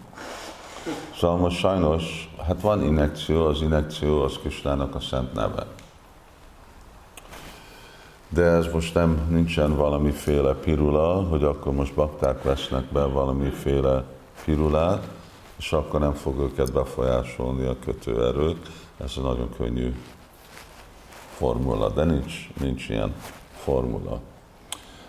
Szóval 1.17 1.37
most 1.37 1.57
sajnos, 1.57 2.29
hát 2.47 2.61
van 2.61 2.83
injekció, 2.83 3.45
az 3.45 3.61
injekció 3.61 4.21
az 4.21 4.39
Kisnának 4.41 4.95
a 4.95 4.99
szent 4.99 5.33
neve. 5.33 5.65
De 8.29 8.43
ez 8.43 8.67
most 8.73 8.93
nem, 8.93 9.27
nincsen 9.29 9.75
valamiféle 9.75 10.53
pirula, 10.53 11.23
hogy 11.23 11.43
akkor 11.43 11.73
most 11.73 11.93
bakták 11.93 12.43
vesznek 12.43 12.83
be 12.91 13.03
valamiféle 13.03 14.03
pirulát, 14.43 15.07
és 15.57 15.71
akkor 15.71 15.99
nem 15.99 16.13
fog 16.13 16.39
őket 16.39 16.73
befolyásolni 16.73 17.65
a 17.65 17.79
kötőerők. 17.79 18.57
Ez 18.97 19.13
egy 19.17 19.23
nagyon 19.23 19.49
könnyű 19.57 19.95
formula, 21.35 21.89
de 21.89 22.03
nincs, 22.03 22.49
nincs 22.59 22.89
ilyen 22.89 23.13
formula. 23.63 24.19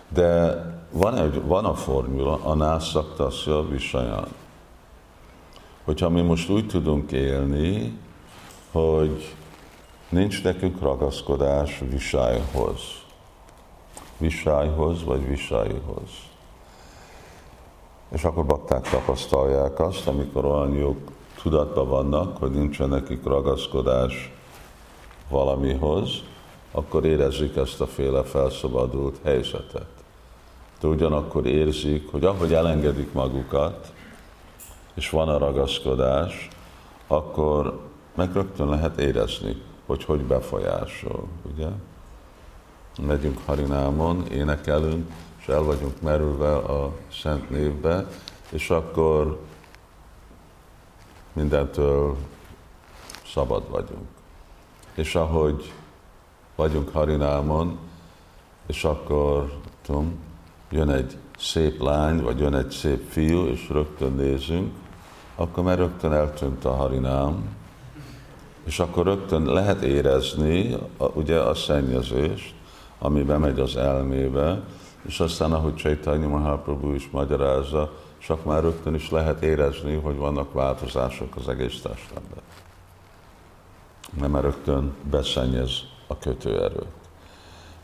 De 0.09 0.61
van, 0.91 1.17
egy, 1.17 1.41
van 1.41 1.65
a 1.65 1.75
formula, 1.75 2.39
a 2.43 2.53
nászaktasja 2.53 3.67
visaján. 3.67 4.27
Hogyha 5.83 6.09
mi 6.09 6.21
most 6.21 6.49
úgy 6.49 6.67
tudunk 6.67 7.11
élni, 7.11 7.97
hogy 8.71 9.35
nincs 10.09 10.43
nekünk 10.43 10.81
ragaszkodás 10.81 11.83
visályhoz, 11.89 12.81
visályhoz 14.17 15.03
vagy 15.03 15.27
visályhoz. 15.27 16.09
És 18.09 18.23
akkor 18.23 18.45
bakták 18.45 18.89
tapasztalják 18.89 19.79
azt, 19.79 20.07
amikor 20.07 20.45
olyan 20.45 20.73
jó 20.73 20.95
tudatban 21.41 21.87
vannak, 21.87 22.37
hogy 22.37 22.51
nincsen 22.51 22.89
nekik 22.89 23.23
ragaszkodás 23.23 24.31
valamihoz, 25.29 26.23
akkor 26.71 27.05
érezzük 27.05 27.55
ezt 27.55 27.81
a 27.81 27.87
féle 27.87 28.23
felszabadult 28.23 29.19
helyzetet. 29.23 29.96
De 30.79 30.87
ugyanakkor 30.87 31.45
érzik, 31.45 32.11
hogy 32.11 32.25
ahogy 32.25 32.53
elengedik 32.53 33.13
magukat, 33.13 33.93
és 34.93 35.09
van 35.09 35.29
a 35.29 35.37
ragaszkodás, 35.37 36.47
akkor 37.07 37.79
meg 38.15 38.33
rögtön 38.33 38.69
lehet 38.69 38.99
érezni, 38.99 39.61
hogy 39.85 40.03
hogy 40.03 40.21
befolyásol, 40.21 41.27
ugye? 41.53 41.67
Megyünk 43.01 43.39
Harinámon, 43.45 44.27
énekelünk, 44.31 45.11
és 45.39 45.47
el 45.47 45.61
vagyunk 45.61 46.01
merülve 46.01 46.55
a 46.55 46.93
Szent 47.11 47.49
névbe, 47.49 48.07
és 48.49 48.69
akkor 48.69 49.39
mindentől 51.33 52.15
szabad 53.25 53.69
vagyunk. 53.69 54.07
És 54.93 55.15
ahogy 55.15 55.73
vagyunk 56.55 56.89
Harinámon, 56.89 57.77
és 58.65 58.83
akkor 58.83 59.59
tudom, 59.81 60.26
jön 60.69 60.89
egy 60.89 61.17
szép 61.37 61.81
lány, 61.81 62.21
vagy 62.21 62.39
jön 62.39 62.55
egy 62.55 62.69
szép 62.69 63.09
fiú, 63.09 63.45
és 63.45 63.69
rögtön 63.69 64.13
nézünk, 64.13 64.71
akkor 65.35 65.63
már 65.63 65.77
rögtön 65.77 66.11
eltűnt 66.11 66.65
a 66.65 66.73
Harinám, 66.73 67.55
és 68.63 68.79
akkor 68.79 69.05
rögtön 69.05 69.45
lehet 69.45 69.81
érezni 69.81 70.73
a, 70.97 71.05
ugye 71.05 71.39
a 71.39 71.53
szennyezést, 71.53 72.53
ami 72.99 73.23
bemegy 73.23 73.59
az 73.59 73.75
elmébe, 73.75 74.61
és 75.01 75.19
aztán, 75.19 75.53
ahogy 75.53 75.75
Chaitanya 75.75 76.27
Mahaprabhu 76.27 76.93
is 76.93 77.09
magyarázza, 77.11 77.91
csak 78.17 78.45
már 78.45 78.61
rögtön 78.61 78.93
is 78.93 79.09
lehet 79.09 79.43
érezni, 79.43 79.95
hogy 79.95 80.15
vannak 80.15 80.53
változások 80.53 81.35
az 81.35 81.49
egész 81.49 81.81
testemben. 81.81 82.43
Mert 84.19 84.31
már 84.31 84.43
rögtön 84.43 84.93
beszennyez 85.09 85.81
a 86.07 86.17
kötőerőt. 86.17 87.06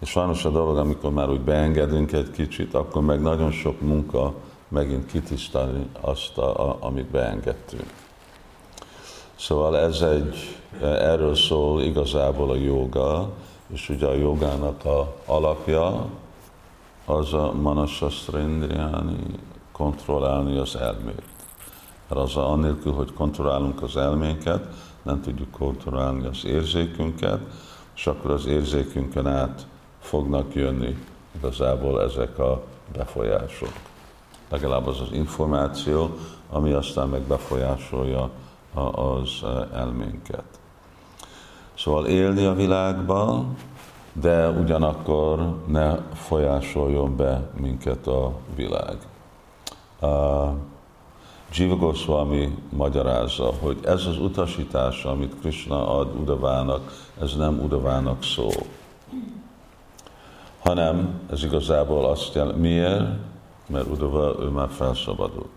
És 0.04 0.10
sajnos 0.10 0.46
a 0.46 0.50
dolog, 0.50 0.78
amikor 0.78 1.12
már 1.12 1.30
úgy 1.30 1.42
beengedünk 1.42 2.12
egy 2.12 2.32
kicsit, 2.32 2.74
akkor 2.74 3.02
meg 3.02 3.22
nagyon 3.22 3.52
sok 3.52 3.82
munka 3.82 4.34
megint 4.68 5.06
kitisztani 5.06 5.88
azt, 6.02 6.38
a, 6.38 6.70
a, 6.70 6.78
amit 6.80 7.06
beengedtünk. 7.06 7.94
Szóval 9.36 9.78
ez 9.78 10.02
egy, 10.02 10.58
erről 10.82 11.36
szól 11.36 11.82
igazából 11.82 12.50
a 12.50 12.56
joga, 12.56 13.30
és 13.74 13.90
ugye 13.90 14.06
a 14.08 14.14
jogának 14.14 14.86
a 14.86 15.16
alapja 15.26 16.06
az 17.06 17.34
a 17.34 17.54
manasasrindriáni, 17.62 19.20
kontrollálni 19.72 20.58
az 20.58 20.76
elmét. 20.76 21.24
Mert 22.10 22.22
az 22.22 22.36
a, 22.36 22.52
annélkül, 22.52 22.94
hogy 22.94 23.14
kontrollálunk 23.14 23.82
az 23.82 23.98
elménket, 23.98 24.68
nem 25.04 25.22
tudjuk 25.22 25.52
kontrollálni 25.52 26.26
az 26.26 26.46
érzékünket, 26.46 27.40
és 27.96 28.08
akkor 28.08 28.32
az 28.32 28.46
érzékünkön 28.46 29.28
át 29.28 29.72
fognak 30.04 30.56
jönni 30.56 30.98
igazából 31.36 32.02
ezek 32.02 32.40
a 32.40 32.64
befolyások. 32.98 33.74
Legalább 34.50 34.88
az 34.88 35.00
az 35.00 35.12
információ, 35.12 36.10
ami 36.50 36.72
aztán 36.72 37.10
meg 37.10 37.22
befolyásolja 37.22 38.30
az 38.92 39.44
elménket. 39.74 40.44
Szóval 41.78 42.06
élni 42.06 42.46
a 42.46 42.54
világban, 42.54 43.56
de 44.14 44.50
ugyanakkor 44.50 45.56
ne 45.68 45.98
folyásoljon 46.14 47.16
be 47.16 47.50
minket 47.60 48.08
a 48.08 48.34
világ. 48.56 48.98
Jiva 51.54 51.76
Goswami 51.76 52.58
magyarázza, 52.70 53.54
hogy 53.60 53.78
ez 53.84 54.06
az 54.06 54.20
utasítás, 54.20 55.04
amit 55.04 55.40
Krishna 55.40 55.98
ad 55.98 56.16
Udavának, 56.16 56.92
ez 57.22 57.36
nem 57.36 57.60
Udavának 57.60 58.24
szól, 58.24 58.64
hanem 60.64 61.22
ez 61.32 61.44
igazából 61.44 62.06
azt 62.06 62.34
jelenti, 62.34 62.60
miért? 62.60 63.06
Mert 63.68 63.88
Udava 63.88 64.36
ő 64.40 64.48
már 64.48 64.70
felszabadult. 64.70 65.50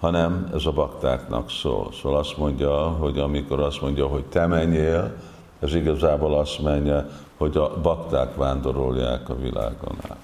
Hanem 0.00 0.50
ez 0.54 0.66
a 0.66 0.72
baktáknak 0.72 1.50
szól. 1.50 1.92
Szóval 1.92 2.18
azt 2.18 2.36
mondja, 2.36 2.88
hogy 2.88 3.18
amikor 3.18 3.60
azt 3.60 3.80
mondja, 3.80 4.06
hogy 4.06 4.24
te 4.24 4.46
menjél, 4.46 5.16
ez 5.58 5.74
igazából 5.74 6.38
azt 6.38 6.62
menje, 6.62 7.06
hogy 7.36 7.56
a 7.56 7.80
bakták 7.80 8.36
vándorolják 8.36 9.28
a 9.28 9.36
világon 9.36 9.96
át. 10.08 10.18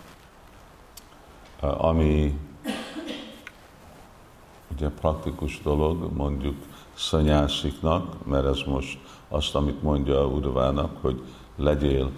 Ami 1.79 2.39
ugye 4.73 4.89
praktikus 5.01 5.61
dolog, 5.63 6.13
mondjuk 6.17 6.57
szanyásiknak, 6.95 8.27
mert 8.27 8.47
ez 8.47 8.61
most 8.67 8.99
azt, 9.29 9.55
amit 9.55 9.83
mondja 9.83 10.27
Udavának, 10.27 10.91
hogy 11.01 11.23
legyél, 11.57 12.11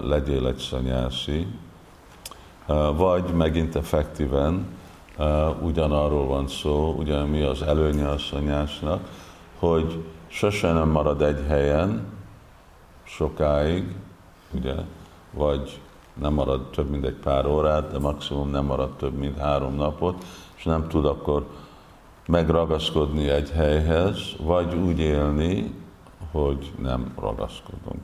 legyél 0.00 0.46
egy 0.46 0.56
szanyászi, 0.58 1.46
eh, 2.66 2.96
vagy 2.96 3.24
megint 3.24 3.76
effektíven 3.76 4.66
ugyanarról 5.60 6.26
van 6.26 6.48
szó, 6.48 6.94
ugye 6.98 7.24
mi 7.24 7.42
az 7.42 7.62
előnye 7.62 8.08
a 8.08 8.18
szanyásnak, 8.18 9.08
hogy 9.58 10.04
sose 10.26 10.72
nem 10.72 10.88
marad 10.88 11.22
egy 11.22 11.44
helyen 11.48 12.06
sokáig, 13.04 13.94
ugye, 14.54 14.74
vagy 15.30 15.80
nem 16.14 16.32
marad 16.32 16.70
több 16.70 16.90
mint 16.90 17.04
egy 17.04 17.18
pár 17.22 17.46
órát, 17.46 17.90
de 17.90 17.98
maximum 17.98 18.50
nem 18.50 18.64
marad 18.64 18.96
több 18.96 19.14
mint 19.14 19.38
három 19.38 19.74
napot, 19.74 20.24
és 20.56 20.64
nem 20.64 20.88
tud 20.88 21.04
akkor 21.04 21.46
megragaszkodni 22.26 23.28
egy 23.28 23.50
helyhez, 23.50 24.18
vagy 24.40 24.74
úgy 24.74 24.98
élni, 24.98 25.74
hogy 26.32 26.72
nem 26.78 27.12
ragaszkodunk. 27.20 28.00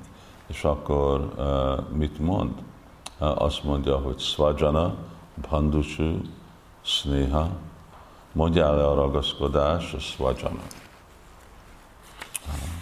És 0.50 0.64
akkor 0.64 1.32
uh, 1.36 1.96
mit 1.96 2.18
mond? 2.18 2.50
Azt 3.18 3.64
mondja, 3.64 3.96
hogy 3.96 4.18
svajana, 4.18 4.94
bandushu, 5.50 6.20
sneha, 6.80 7.48
mondjál 8.32 8.76
le 8.76 8.86
a 8.86 8.94
ragaszkodás, 8.94 9.94
a 9.94 9.98
svajana. 9.98 10.62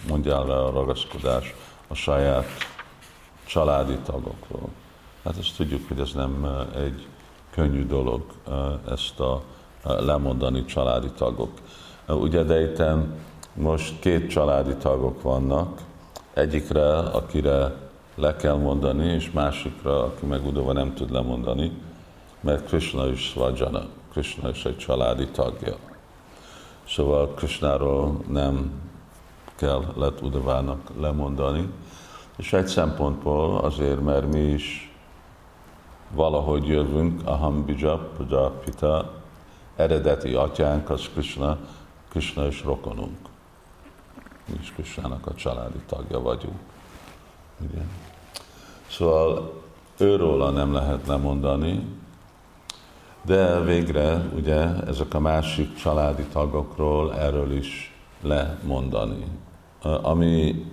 Mondjál 0.08 0.46
le 0.46 0.64
a 0.64 0.70
ragaszkodás 0.70 1.54
a 1.88 1.94
saját 1.94 2.46
családi 3.46 3.96
tagokról. 3.96 4.68
Hát 5.24 5.38
ezt 5.38 5.56
tudjuk, 5.56 5.88
hogy 5.88 6.00
ez 6.00 6.12
nem 6.12 6.64
egy 6.76 7.06
könnyű 7.50 7.86
dolog 7.86 8.24
ezt 8.90 9.20
a 9.20 9.42
lemondani 9.82 10.64
családi 10.64 11.10
tagok. 11.10 11.52
Ugye 12.08 12.42
de 12.42 12.96
most 13.54 14.00
két 14.00 14.30
családi 14.30 14.74
tagok 14.74 15.22
vannak, 15.22 15.80
egyikre, 16.38 16.98
akire 16.98 17.72
le 18.14 18.36
kell 18.36 18.56
mondani, 18.56 19.12
és 19.12 19.30
másikra, 19.30 20.04
aki 20.04 20.26
meg 20.26 20.46
udova 20.46 20.72
nem 20.72 20.94
tud 20.94 21.10
lemondani, 21.10 21.72
mert 22.40 22.66
Krishna 22.66 23.06
is 23.06 23.20
Svajana, 23.20 23.82
Krishna 24.12 24.48
is 24.48 24.64
egy 24.64 24.76
családi 24.76 25.28
tagja. 25.28 25.76
Szóval 26.88 27.28
Krishnáról 27.34 28.20
nem 28.28 28.70
kell 29.56 29.84
lett 29.96 30.22
udavának 30.22 30.90
lemondani, 31.00 31.68
és 32.36 32.52
egy 32.52 32.66
szempontból 32.66 33.58
azért, 33.58 34.00
mert 34.00 34.32
mi 34.32 34.40
is 34.40 34.92
valahogy 36.10 36.66
jövünk, 36.66 37.20
Aham 37.24 37.64
Bija 37.64 38.10
Pita, 38.64 39.12
eredeti 39.76 40.34
atyánk 40.34 40.90
az 40.90 41.08
Krishna, 41.12 41.58
Krishna 42.08 42.46
is 42.46 42.64
rokonunk. 42.64 43.18
Mi 44.48 44.58
is 44.60 44.72
Krishnának 44.72 45.26
a 45.26 45.34
családi 45.34 45.78
tagja 45.86 46.20
vagyunk. 46.20 46.58
Ugye? 47.60 47.82
Szóval 48.90 49.52
őróla 49.98 50.50
nem 50.50 50.72
lehet 50.72 51.06
lemondani, 51.06 51.86
de 53.22 53.60
végre 53.60 54.28
ugye 54.34 54.84
ezek 54.86 55.14
a 55.14 55.20
másik 55.20 55.74
családi 55.74 56.22
tagokról 56.22 57.14
erről 57.14 57.52
is 57.52 57.94
lemondani. 58.22 59.24
Ami 59.82 60.64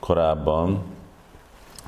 korábban, 0.00 0.82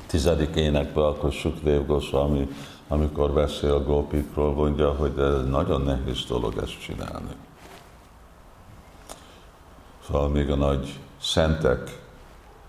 tizedik 0.05 0.55
énekben, 0.55 1.03
akkor 1.03 1.31
Sukdev 1.31 1.85
Goswami, 1.85 2.47
amikor 2.87 3.31
beszél 3.31 3.73
a 3.73 3.83
gópikról, 3.83 4.53
mondja, 4.53 4.91
hogy 4.91 5.19
ez 5.19 5.47
nagyon 5.49 5.81
nehéz 5.81 6.25
dolog 6.27 6.57
ezt 6.57 6.79
csinálni. 6.79 7.31
Szóval 10.07 10.29
még 10.29 10.49
a 10.49 10.55
nagy 10.55 10.99
szentek, 11.21 12.01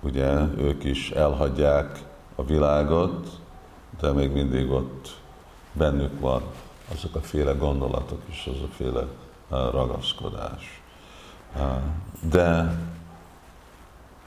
ugye, 0.01 0.31
ők 0.57 0.85
is 0.85 1.11
elhagyják 1.11 2.05
a 2.35 2.45
világot, 2.45 3.29
de 4.01 4.13
még 4.13 4.33
mindig 4.33 4.71
ott 4.71 5.17
bennük 5.73 6.21
van 6.21 6.43
azok 6.95 7.15
a 7.15 7.21
féle 7.21 7.53
gondolatok 7.53 8.21
és 8.31 8.51
az 8.55 8.63
a 8.63 8.73
féle 8.75 9.07
ragaszkodás. 9.49 10.83
De 12.31 12.79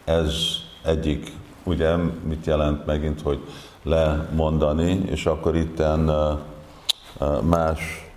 ez 0.04 0.36
egyik, 0.84 1.32
ugye 1.64 1.96
mit 2.24 2.46
jelent 2.46 2.86
megint, 2.86 3.22
hogy 3.22 3.40
lemondani, 3.84 4.92
és 4.92 5.26
akkor 5.26 5.56
itten 5.56 6.12
más 7.42 8.12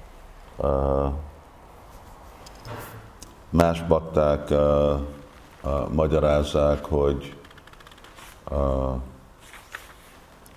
más 3.55 3.83
bakták 3.83 4.53
magyarázzák, 5.93 6.85
hogy 6.85 7.37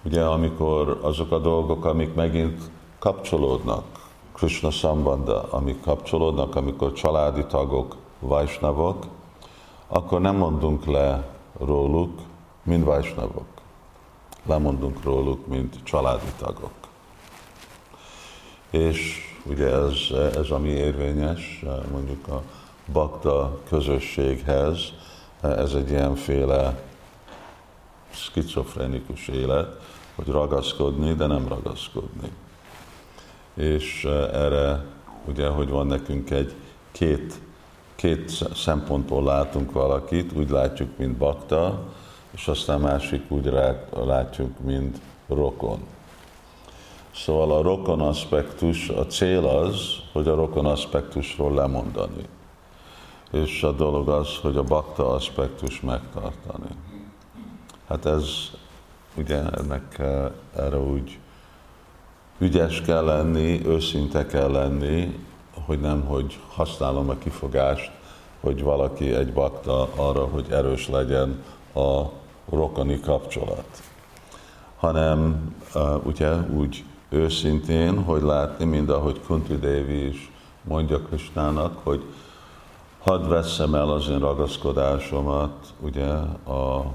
ugye 0.03 0.23
amikor 0.23 0.99
azok 1.01 1.31
a 1.31 1.39
dolgok, 1.39 1.85
amik 1.85 2.13
megint 2.13 2.61
kapcsolódnak, 2.99 3.83
Krishna 4.33 4.71
Sambanda, 4.71 5.43
amik 5.49 5.81
kapcsolódnak, 5.81 6.55
amikor 6.55 6.93
családi 6.93 7.45
tagok, 7.45 7.95
vajsnavok, 8.19 9.05
akkor 9.87 10.21
nem 10.21 10.35
mondunk 10.35 10.85
le 10.85 11.27
róluk, 11.59 12.19
mint 12.63 12.83
vajsnavok. 12.83 13.47
Lemondunk 14.45 15.03
róluk, 15.03 15.47
mint 15.47 15.83
családi 15.83 16.31
tagok. 16.37 16.73
És 18.69 19.21
ugye 19.45 19.67
ez, 19.67 19.95
ez 20.35 20.49
ami 20.49 20.69
érvényes, 20.69 21.65
mondjuk 21.91 22.27
a 22.27 22.41
bakta 22.91 23.59
közösséghez, 23.69 24.93
ez 25.41 25.73
egy 25.73 25.89
ilyenféle 25.89 26.79
skizofrenikus 28.09 29.27
élet, 29.27 29.81
hogy 30.15 30.27
ragaszkodni, 30.27 31.13
de 31.13 31.25
nem 31.25 31.47
ragaszkodni. 31.47 32.31
És 33.53 34.03
erre 34.33 34.85
ugye, 35.25 35.47
hogy 35.47 35.69
van 35.69 35.87
nekünk 35.87 36.29
egy 36.29 36.55
két, 36.91 37.39
két 37.95 38.31
szempontból 38.53 39.23
látunk 39.23 39.71
valakit, 39.71 40.31
úgy 40.33 40.49
látjuk, 40.49 40.97
mint 40.97 41.17
bakta, 41.17 41.83
és 42.31 42.47
aztán 42.47 42.79
másik 42.79 43.31
úgy 43.31 43.53
látjuk, 44.05 44.59
mint 44.59 44.97
rokon. 45.27 45.79
Szóval 47.15 47.51
a 47.51 47.61
rokon 47.61 48.01
aspektus, 48.01 48.89
a 48.89 49.05
cél 49.05 49.45
az, 49.45 49.95
hogy 50.11 50.27
a 50.27 50.35
rokon 50.35 50.65
aspektusról 50.65 51.53
lemondani. 51.53 52.23
És 53.31 53.63
a 53.63 53.71
dolog 53.71 54.09
az, 54.09 54.37
hogy 54.41 54.57
a 54.57 54.63
bakta 54.63 55.09
aspektus 55.09 55.81
megtartani. 55.81 56.69
Hát 57.87 58.05
ez, 58.05 58.25
ugye 59.15 59.41
ennek 59.49 59.99
erre 60.55 60.77
úgy 60.77 61.19
ügyes 62.37 62.81
kell 62.81 63.03
lenni, 63.03 63.65
őszinte 63.65 64.25
kell 64.25 64.51
lenni, 64.51 65.25
hogy 65.65 65.79
nem, 65.79 66.05
hogy 66.05 66.39
használom 66.47 67.09
a 67.09 67.17
kifogást, 67.17 67.91
hogy 68.39 68.63
valaki 68.63 69.13
egy 69.13 69.33
bakta 69.33 69.89
arra, 69.95 70.25
hogy 70.25 70.45
erős 70.49 70.89
legyen 70.89 71.43
a 71.73 72.03
rokoni 72.49 72.99
kapcsolat. 72.99 73.81
Hanem 74.77 75.51
ugye 76.03 76.35
úgy 76.55 76.83
őszintén, 77.09 78.03
hogy 78.03 78.21
látni, 78.21 78.65
mind 78.65 78.89
ahogy 78.89 79.21
Kunti 79.25 79.55
Devi 79.55 80.07
is 80.07 80.31
mondja 80.63 81.01
Krisnának, 81.01 81.79
hogy 81.83 82.03
hadd 82.99 83.27
veszem 83.27 83.75
el 83.75 83.89
az 83.89 84.09
én 84.09 84.19
ragaszkodásomat 84.19 85.73
ugye 85.79 86.09
a 86.53 86.91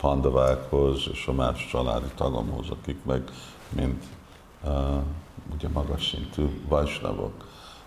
pandavákhoz 0.00 1.08
és 1.12 1.26
a 1.26 1.32
más 1.32 1.68
családi 1.70 2.10
tagomhoz, 2.14 2.66
akik 2.70 3.04
meg 3.04 3.22
mind 3.68 4.02
uh, 4.64 4.70
ugye 5.54 5.68
magas 5.68 6.08
szintű 6.08 6.60
vajsnavok. 6.68 7.32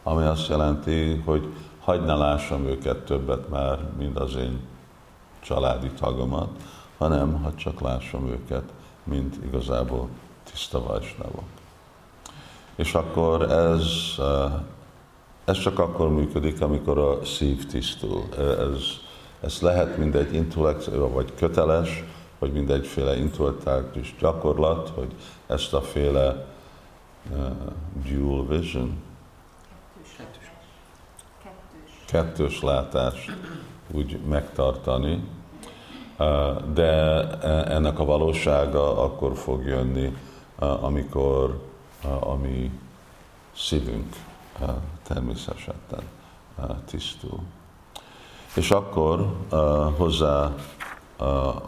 Ami 0.03 0.23
azt 0.23 0.47
jelenti, 0.47 1.21
hogy 1.25 1.53
hagyd 1.80 2.06
ne 2.06 2.15
lássam 2.15 2.65
őket 2.65 3.06
többet 3.06 3.49
már, 3.49 3.80
mint 3.97 4.19
az 4.19 4.36
én 4.36 4.60
családi 5.39 5.89
tagomat, 5.89 6.49
hanem 6.97 7.43
ha 7.43 7.56
csak 7.56 7.82
lássam 7.82 8.27
őket, 8.27 8.63
mint 9.03 9.45
igazából 9.45 10.10
tiszta 10.43 10.84
vajsnavok. 10.84 11.43
És 12.75 12.93
akkor 12.93 13.51
ez, 13.51 13.86
ez 15.47 15.60
csak 15.60 15.79
akkor 15.79 16.10
működik, 16.10 16.62
amikor 16.62 16.97
a 16.97 17.25
szív 17.25 17.65
tisztul. 17.65 18.23
Ez, 18.38 18.81
ez 19.41 19.62
lehet 19.62 19.97
mindegy 19.97 20.33
intellekció, 20.33 21.10
vagy 21.10 21.33
köteles, 21.36 22.03
vagy 22.39 22.51
mindegyféle 22.51 23.17
intellektuális 23.17 24.15
gyakorlat, 24.19 24.89
hogy 24.89 25.13
ezt 25.47 25.73
a 25.73 25.81
féle 25.81 26.45
uh, 27.31 27.47
dual 28.10 28.47
vision, 28.47 29.03
kettős. 30.17 30.51
kettős 32.05 32.62
látást 32.62 33.31
úgy 33.91 34.19
megtartani, 34.27 35.23
de 36.73 36.91
ennek 37.63 37.99
a 37.99 38.05
valósága 38.05 39.03
akkor 39.03 39.38
fog 39.38 39.65
jönni, 39.65 40.17
amikor 40.60 41.62
a 42.19 42.36
mi 42.36 42.71
szívünk 43.55 44.15
természetesen 45.04 45.76
tisztul. 46.86 47.39
És 48.56 48.72
akkor 48.72 49.36
hozzá 49.98 50.56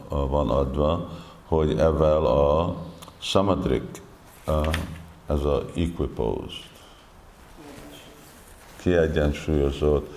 van 0.09 0.49
adva, 0.49 1.09
hogy 1.47 1.71
ezzel 1.71 2.25
a 2.25 2.75
samadrik, 3.17 4.01
ez 5.27 5.43
a 5.43 5.65
equiposed, 5.75 6.67
kiegyensúlyozott, 8.75 10.09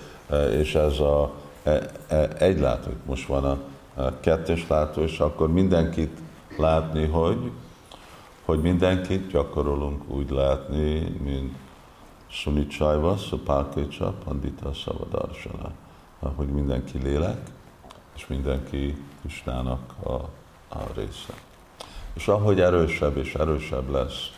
és 0.51 0.75
ez 0.75 0.99
a 0.99 1.33
e, 1.63 1.91
e, 2.09 2.29
egy 2.39 2.61
látó, 2.61 2.91
most 3.07 3.27
van 3.27 3.45
a 3.95 4.21
kettős 4.21 4.69
látó, 4.69 5.03
és 5.03 5.19
akkor 5.19 5.53
mindenkit 5.53 6.19
látni, 6.57 7.07
hogy, 7.07 7.51
hogy 8.45 8.61
mindenkit 8.61 9.31
gyakorolunk 9.31 10.03
úgy 10.09 10.31
látni, 10.31 10.99
mint 11.23 11.57
Sunicsajva, 12.33 13.17
Szopákécsa, 13.17 14.15
Pandita, 14.25 14.73
Szavadarsana, 14.73 15.71
hogy 16.35 16.49
mindenki 16.49 16.99
lélek, 16.99 17.51
és 18.17 18.27
mindenki 18.27 19.05
Kisnának 19.23 19.95
a, 20.03 20.13
a 20.69 20.79
része. 20.95 21.33
És 22.15 22.29
ahogy 22.29 22.61
erősebb 22.61 23.17
és 23.17 23.35
erősebb 23.35 23.91
lesz 23.91 24.31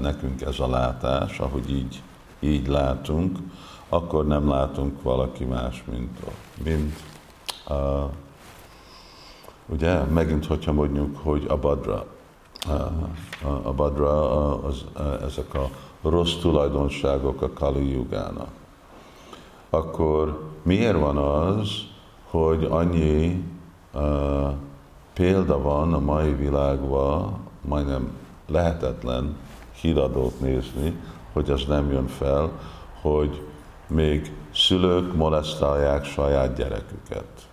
nekünk 0.00 0.40
ez 0.40 0.60
a 0.60 0.68
látás, 0.68 1.38
ahogy 1.38 1.70
így 1.70 2.02
így 2.42 2.66
látunk, 2.66 3.38
akkor 3.88 4.26
nem 4.26 4.48
látunk 4.48 5.02
valaki 5.02 5.44
más, 5.44 5.84
mint, 5.90 6.18
mint 6.64 6.94
uh, 7.68 8.10
ugye, 9.66 10.02
megint, 10.02 10.46
hogyha 10.46 10.72
mondjuk, 10.72 11.16
hogy 11.22 11.44
a 11.48 11.56
badra, 11.56 12.06
uh, 12.68 13.66
a 13.66 13.72
badra 13.72 14.62
az, 14.62 14.84
ezek 15.22 15.54
a 15.54 15.70
rossz 16.02 16.34
tulajdonságok 16.34 17.42
a 17.42 17.52
Kali 17.52 17.90
Yugának, 17.92 18.50
akkor 19.70 20.50
miért 20.62 20.98
van 20.98 21.16
az, 21.16 21.68
hogy 22.30 22.64
annyi 22.70 23.44
uh, 23.94 24.52
példa 25.12 25.62
van 25.62 25.92
a 25.92 26.00
mai 26.00 26.34
világban, 26.34 27.38
majdnem 27.60 28.12
lehetetlen 28.46 29.36
híradót 29.80 30.40
nézni, 30.40 30.96
hogy 31.32 31.50
az 31.50 31.64
nem 31.68 31.90
jön 31.90 32.06
fel, 32.06 32.50
hogy 33.00 33.42
még 33.86 34.32
szülők 34.54 35.14
molesztálják 35.14 36.04
saját 36.04 36.54
gyereküket. 36.56 37.48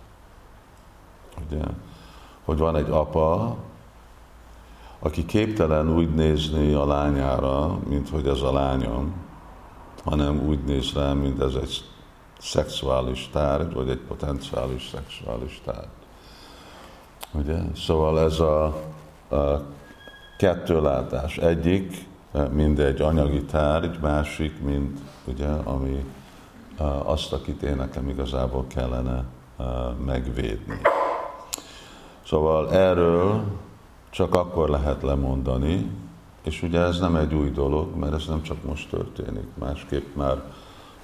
Ugye? 1.46 1.64
Hogy 2.44 2.58
van 2.58 2.76
egy 2.76 2.90
apa, 2.90 3.56
aki 5.02 5.24
képtelen 5.24 5.94
úgy 5.94 6.14
nézni 6.14 6.72
a 6.72 6.86
lányára, 6.86 7.78
mint 7.88 8.08
hogy 8.08 8.26
ez 8.26 8.40
a 8.40 8.52
lányom, 8.52 9.14
hanem 10.04 10.46
úgy 10.46 10.64
néz 10.64 10.92
rá, 10.94 11.12
mint 11.12 11.42
ez 11.42 11.54
egy 11.54 11.84
szexuális 12.38 13.28
tárgy, 13.32 13.72
vagy 13.72 13.88
egy 13.88 14.00
potenciális 14.08 14.88
szexuális 14.88 15.60
tárgy. 15.64 15.88
Ugye? 17.32 17.58
Szóval 17.76 18.20
ez 18.20 18.40
a, 18.40 18.64
a 19.30 19.62
kettőlátás. 20.38 21.36
Egyik, 21.38 22.08
mind 22.50 22.78
egy 22.78 23.00
anyagi 23.00 23.42
tárgy, 23.42 23.98
másik, 24.00 24.62
mint 24.62 24.98
ugye, 25.24 25.48
ami 25.48 26.04
azt, 27.04 27.32
akit 27.32 27.62
én 27.62 27.76
nekem 27.76 28.08
igazából 28.08 28.66
kellene 28.66 29.24
megvédni. 30.04 30.80
Szóval 32.26 32.72
erről 32.72 33.42
csak 34.10 34.34
akkor 34.34 34.68
lehet 34.68 35.02
lemondani, 35.02 35.90
és 36.42 36.62
ugye 36.62 36.80
ez 36.80 36.98
nem 36.98 37.16
egy 37.16 37.34
új 37.34 37.50
dolog, 37.50 37.96
mert 37.96 38.14
ez 38.14 38.26
nem 38.26 38.42
csak 38.42 38.64
most 38.64 38.90
történik, 38.90 39.46
másképp 39.58 40.14
már 40.14 40.42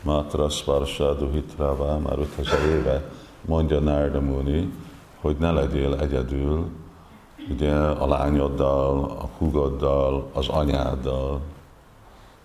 Matra 0.02 0.48
Svarsa 0.48 1.14
Duhitrava 1.14 1.98
már 1.98 2.18
5000 2.18 2.60
éve 2.64 3.10
mondja 3.44 3.80
Narda 3.80 4.20
Muni, 4.20 4.72
hogy 5.20 5.36
ne 5.36 5.50
legyél 5.50 5.94
egyedül, 5.94 6.66
ugye 7.50 7.74
a 7.74 8.06
lányoddal, 8.06 9.04
a 9.04 9.28
húgoddal, 9.38 10.30
az 10.32 10.48
anyáddal, 10.48 11.40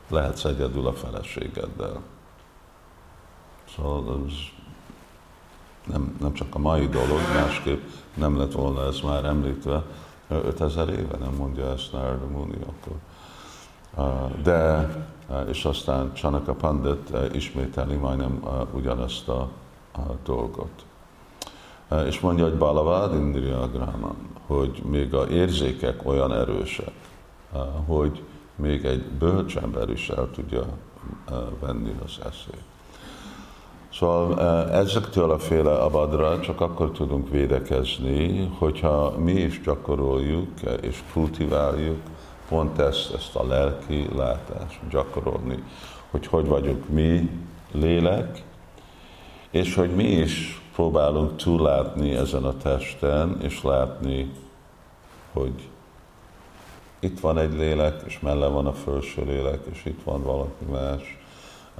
lehetsz 0.07 0.45
egyedül 0.45 0.87
a 0.87 0.93
feleségeddel. 0.93 2.01
Szóval 3.75 4.23
ez 4.27 4.33
nem, 5.87 6.15
nem 6.19 6.33
csak 6.33 6.55
a 6.55 6.59
mai 6.59 6.87
dolog, 6.87 7.19
másképp 7.33 7.81
nem 8.13 8.37
lett 8.37 8.51
volna 8.51 8.85
ez 8.85 8.99
már 8.99 9.25
említve 9.25 9.83
5000 10.31 10.89
éve, 10.89 11.17
nem 11.17 11.33
mondja 11.37 11.71
ezt 11.71 11.91
Narada 11.91 12.27
Muni 12.27 12.57
akkor. 12.65 12.95
De, 14.43 14.89
és 15.49 15.65
aztán 15.65 16.13
Csanaka 16.13 16.53
Pandit 16.53 17.11
ismételi 17.31 17.95
majdnem 17.95 18.43
ugyanazt 18.73 19.27
a, 19.27 19.49
a 19.91 20.01
dolgot. 20.25 20.85
És 22.05 22.19
mondja, 22.19 22.43
hogy 22.43 22.57
Balavad 22.57 23.13
Indriya 23.13 23.67
Graman, 23.67 24.15
hogy 24.45 24.81
még 24.85 25.13
a 25.13 25.27
érzékek 25.27 26.05
olyan 26.05 26.33
erősek, 26.33 26.93
hogy 27.85 28.23
még 28.55 28.85
egy 28.85 29.03
bölcsember 29.03 29.89
is 29.89 30.09
el 30.09 30.29
tudja 30.31 30.63
venni 31.59 31.95
az 32.03 32.19
eszét. 32.25 32.70
Szóval 33.93 34.39
ezektől 34.71 35.31
a 35.31 35.39
féle 35.39 35.73
abadra 35.73 36.39
csak 36.39 36.61
akkor 36.61 36.91
tudunk 36.91 37.29
védekezni, 37.29 38.51
hogyha 38.57 39.13
mi 39.17 39.31
is 39.31 39.61
gyakoroljuk 39.61 40.47
és 40.81 41.03
kultiváljuk 41.13 41.99
pont 42.49 42.79
ezt, 42.79 43.13
ezt 43.13 43.35
a 43.35 43.47
lelki 43.47 44.07
látást 44.15 44.79
gyakorolni, 44.89 45.63
hogy 46.11 46.27
hogy 46.27 46.47
vagyunk 46.47 46.89
mi 46.89 47.29
lélek, 47.71 48.43
és 49.49 49.75
hogy 49.75 49.95
mi 49.95 50.03
is 50.03 50.61
próbálunk 50.73 51.35
túllátni 51.35 52.11
ezen 52.11 52.43
a 52.43 52.57
testen, 52.57 53.37
és 53.41 53.63
látni, 53.63 54.31
hogy 55.33 55.69
itt 56.99 57.19
van 57.19 57.37
egy 57.37 57.53
lélek, 57.53 58.01
és 58.05 58.19
melle 58.19 58.47
van 58.47 58.65
a 58.65 58.73
felső 58.73 59.23
lélek, 59.25 59.59
és 59.71 59.85
itt 59.85 60.03
van 60.03 60.23
valaki 60.23 60.65
más, 60.71 61.20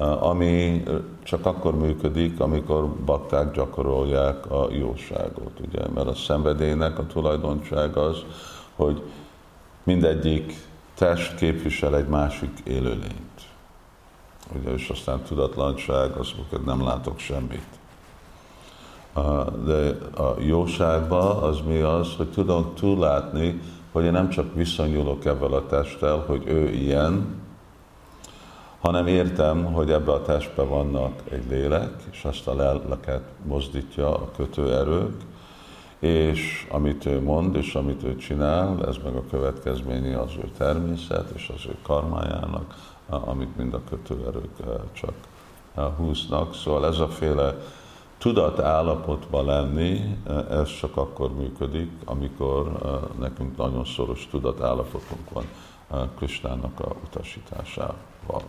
ami 0.01 0.83
csak 1.23 1.45
akkor 1.45 1.77
működik, 1.77 2.39
amikor 2.39 2.87
bakták 2.87 3.51
gyakorolják 3.51 4.51
a 4.51 4.67
jóságot, 4.71 5.59
ugye? 5.67 5.87
Mert 5.93 6.07
a 6.07 6.15
szenvedélynek 6.15 6.99
a 6.99 7.07
tulajdonság 7.07 7.97
az, 7.97 8.17
hogy 8.75 9.01
mindegyik 9.83 10.53
test 10.95 11.35
képvisel 11.35 11.95
egy 11.95 12.07
másik 12.07 12.59
élőlényt. 12.63 13.41
Ugye, 14.59 14.69
és 14.69 14.89
aztán 14.89 15.21
tudatlanság, 15.21 16.11
az, 16.11 16.31
hogy 16.49 16.61
nem 16.65 16.83
látok 16.83 17.19
semmit. 17.19 17.79
De 19.65 19.97
a 20.21 20.35
jóságban 20.39 21.43
az 21.43 21.59
mi 21.67 21.79
az, 21.79 22.15
hogy 22.17 22.31
tudom 22.31 22.73
túllátni, 22.75 23.61
hogy 23.91 24.03
én 24.03 24.11
nem 24.11 24.29
csak 24.29 24.55
viszonyulok 24.55 25.25
ebben 25.25 25.51
a 25.51 25.65
testtel, 25.65 26.23
hogy 26.27 26.43
ő 26.47 26.69
ilyen, 26.69 27.40
hanem 28.81 29.07
értem, 29.07 29.73
hogy 29.73 29.91
ebbe 29.91 30.11
a 30.11 30.21
testbe 30.21 30.63
vannak 30.63 31.21
egy 31.29 31.49
lélek, 31.49 32.03
és 32.11 32.23
azt 32.23 32.47
a 32.47 32.55
lelket 32.55 33.23
mozdítja 33.43 34.15
a 34.15 34.31
kötőerők, 34.35 35.21
és 35.99 36.67
amit 36.71 37.05
ő 37.05 37.21
mond, 37.21 37.55
és 37.55 37.75
amit 37.75 38.03
ő 38.03 38.15
csinál, 38.15 38.85
ez 38.87 38.95
meg 39.03 39.15
a 39.15 39.23
következménye 39.29 40.19
az 40.19 40.31
ő 40.37 40.51
természet, 40.57 41.29
és 41.35 41.51
az 41.55 41.65
ő 41.65 41.75
karmájának, 41.81 42.75
amit 43.09 43.57
mind 43.57 43.73
a 43.73 43.81
kötőerők 43.89 44.59
eh, 44.59 44.73
csak 44.93 45.13
eh, 45.75 45.85
húznak. 45.97 46.55
Szóval 46.55 46.85
ez 46.85 46.99
a 46.99 47.07
féle 47.07 47.55
tudat 48.17 48.59
állapotban 48.59 49.45
lenni, 49.45 50.17
eh, 50.27 50.59
ez 50.59 50.77
csak 50.79 50.97
akkor 50.97 51.33
működik, 51.33 51.91
amikor 52.05 52.71
nekünk 53.19 53.57
nagyon 53.57 53.85
szoros 53.85 54.27
tudat 54.31 54.61
állapotunk 54.61 55.29
van 55.33 55.45
Kristának 56.17 56.79
a 56.79 56.95
utasításával. 57.05 58.43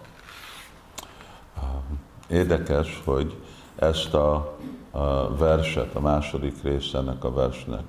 Érdekes, 2.29 3.03
hogy 3.05 3.37
ezt 3.77 4.15
a, 4.15 4.57
a 4.91 5.37
verset, 5.37 5.95
a 5.95 6.01
második 6.01 6.63
rész 6.63 6.95
ennek 6.95 7.25
a 7.25 7.33
versnek, 7.33 7.85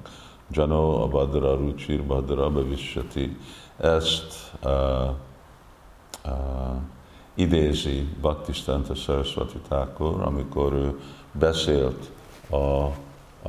Jano 0.51 1.01
Abadra 1.01 1.55
Ruchir 1.55 2.03
Badra 2.03 2.49
Bevissati, 2.49 3.37
ezt 3.77 4.53
uh, 4.63 4.71
uh, 6.25 6.75
idézi 7.33 8.07
Bhaktistanta 8.21 8.95
Saraswati 8.95 9.57
Thakur, 9.57 10.21
amikor 10.21 10.73
ő 10.73 10.99
beszélt 11.31 12.11
a, 12.49 12.55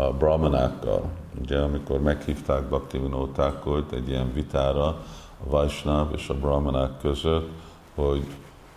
a 0.03 0.13
brahmanákkal, 0.19 1.03
ugye, 1.41 1.59
amikor 1.59 2.01
meghívták 2.01 2.69
Bhaktivinoda 2.69 3.33
Thakurt 3.33 3.93
egy 3.93 4.09
ilyen 4.09 4.33
vitára 4.33 4.87
a 4.87 5.05
Vaisnav 5.45 6.15
és 6.15 6.29
a 6.29 6.35
brahmanák 6.35 6.99
között, 6.99 7.49
hogy 7.95 8.27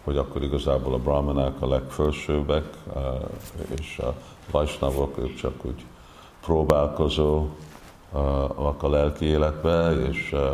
hogy 0.08 0.18
akkor 0.18 0.44
igazából 0.44 0.94
a 0.94 0.98
brahmanák 0.98 1.62
a 1.62 1.68
legfelsőbbek, 1.68 2.78
eh, 2.96 3.04
és 3.80 4.00
a 4.00 4.14
vajsnavok, 4.52 5.18
ők 5.18 5.36
csak 5.36 5.66
úgy 5.66 5.86
próbálkozó 6.42 7.48
eh, 8.14 8.84
a 8.84 8.90
lelki 8.90 9.26
életbe, 9.26 9.92
és, 9.92 10.34
eh, 10.34 10.50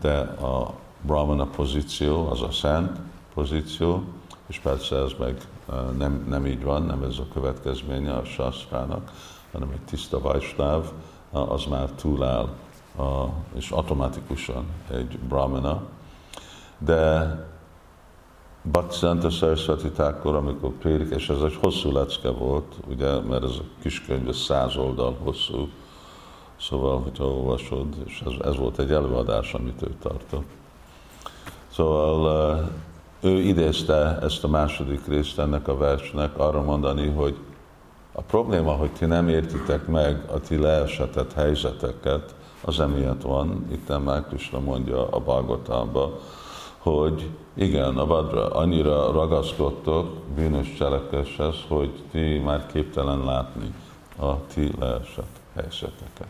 de 0.00 0.18
a 0.20 0.72
brahmana 1.00 1.44
pozíció 1.44 2.28
az 2.28 2.42
a 2.42 2.50
szent 2.50 2.98
pozíció, 3.34 4.02
és 4.46 4.58
persze 4.58 4.96
ez 4.96 5.12
meg 5.18 5.48
nem, 5.98 6.26
nem 6.28 6.46
így 6.46 6.62
van, 6.64 6.82
nem 6.82 7.02
ez 7.02 7.18
a 7.18 7.32
következménye 7.32 8.12
a 8.12 8.24
sasztrának, 8.24 9.12
hanem 9.52 9.70
egy 9.72 9.80
tiszta 9.80 10.20
vajsnáv, 10.20 10.92
az 11.30 11.64
már 11.64 11.90
túláll, 11.90 12.48
és 13.54 13.70
automatikusan 13.70 14.66
egy 14.90 15.18
brahmana, 15.18 15.82
de 16.78 17.34
Bhaktisiddhanta 18.72 19.30
Saraswati 19.30 19.90
Thakur, 19.90 20.34
amikor 20.34 20.70
prédik, 20.70 21.14
és 21.14 21.28
ez 21.28 21.40
egy 21.40 21.58
hosszú 21.60 21.92
lecke 21.92 22.30
volt, 22.30 22.74
ugye, 22.88 23.20
mert 23.20 23.44
ez 23.44 23.50
a 23.50 23.62
kis 23.82 24.04
könyv 24.04 24.34
száz 24.34 24.76
oldal 24.76 25.16
hosszú, 25.22 25.68
szóval, 26.60 27.00
hogyha 27.00 27.24
olvasod, 27.24 27.86
és 28.04 28.22
ez, 28.26 28.46
ez 28.46 28.56
volt 28.56 28.78
egy 28.78 28.90
előadás, 28.90 29.54
amit 29.54 29.82
ő 29.82 29.94
tartott. 30.02 30.46
Szóval 31.72 32.70
ő 33.20 33.40
idézte 33.40 34.18
ezt 34.22 34.44
a 34.44 34.48
második 34.48 35.06
részt 35.06 35.38
ennek 35.38 35.68
a 35.68 35.76
versnek 35.76 36.38
arra 36.38 36.62
mondani, 36.62 37.08
hogy 37.08 37.36
a 38.12 38.22
probléma, 38.22 38.72
hogy 38.72 38.90
ti 38.90 39.04
nem 39.04 39.28
értitek 39.28 39.86
meg 39.86 40.24
a 40.32 40.40
ti 40.40 40.56
leesetett 40.56 41.32
helyzeteket, 41.32 42.34
az 42.60 42.80
emiatt 42.80 43.22
van, 43.22 43.66
itt 43.72 44.04
már 44.04 44.26
Krishna 44.26 44.60
mondja 44.60 45.08
a 45.08 45.18
Bhagavatamban, 45.18 46.12
hogy 46.78 47.28
igen, 47.56 47.96
a 47.96 48.06
vadra 48.06 48.50
annyira 48.50 49.12
ragaszkodtok 49.12 50.22
bűnös 50.34 50.74
cselekvéshez, 50.78 51.56
hogy 51.68 51.90
ti 52.10 52.38
már 52.38 52.66
képtelen 52.66 53.24
látni 53.24 53.74
a 54.18 54.46
ti 54.46 54.70
leesett 54.78 55.40
helyzeteket. 55.54 56.28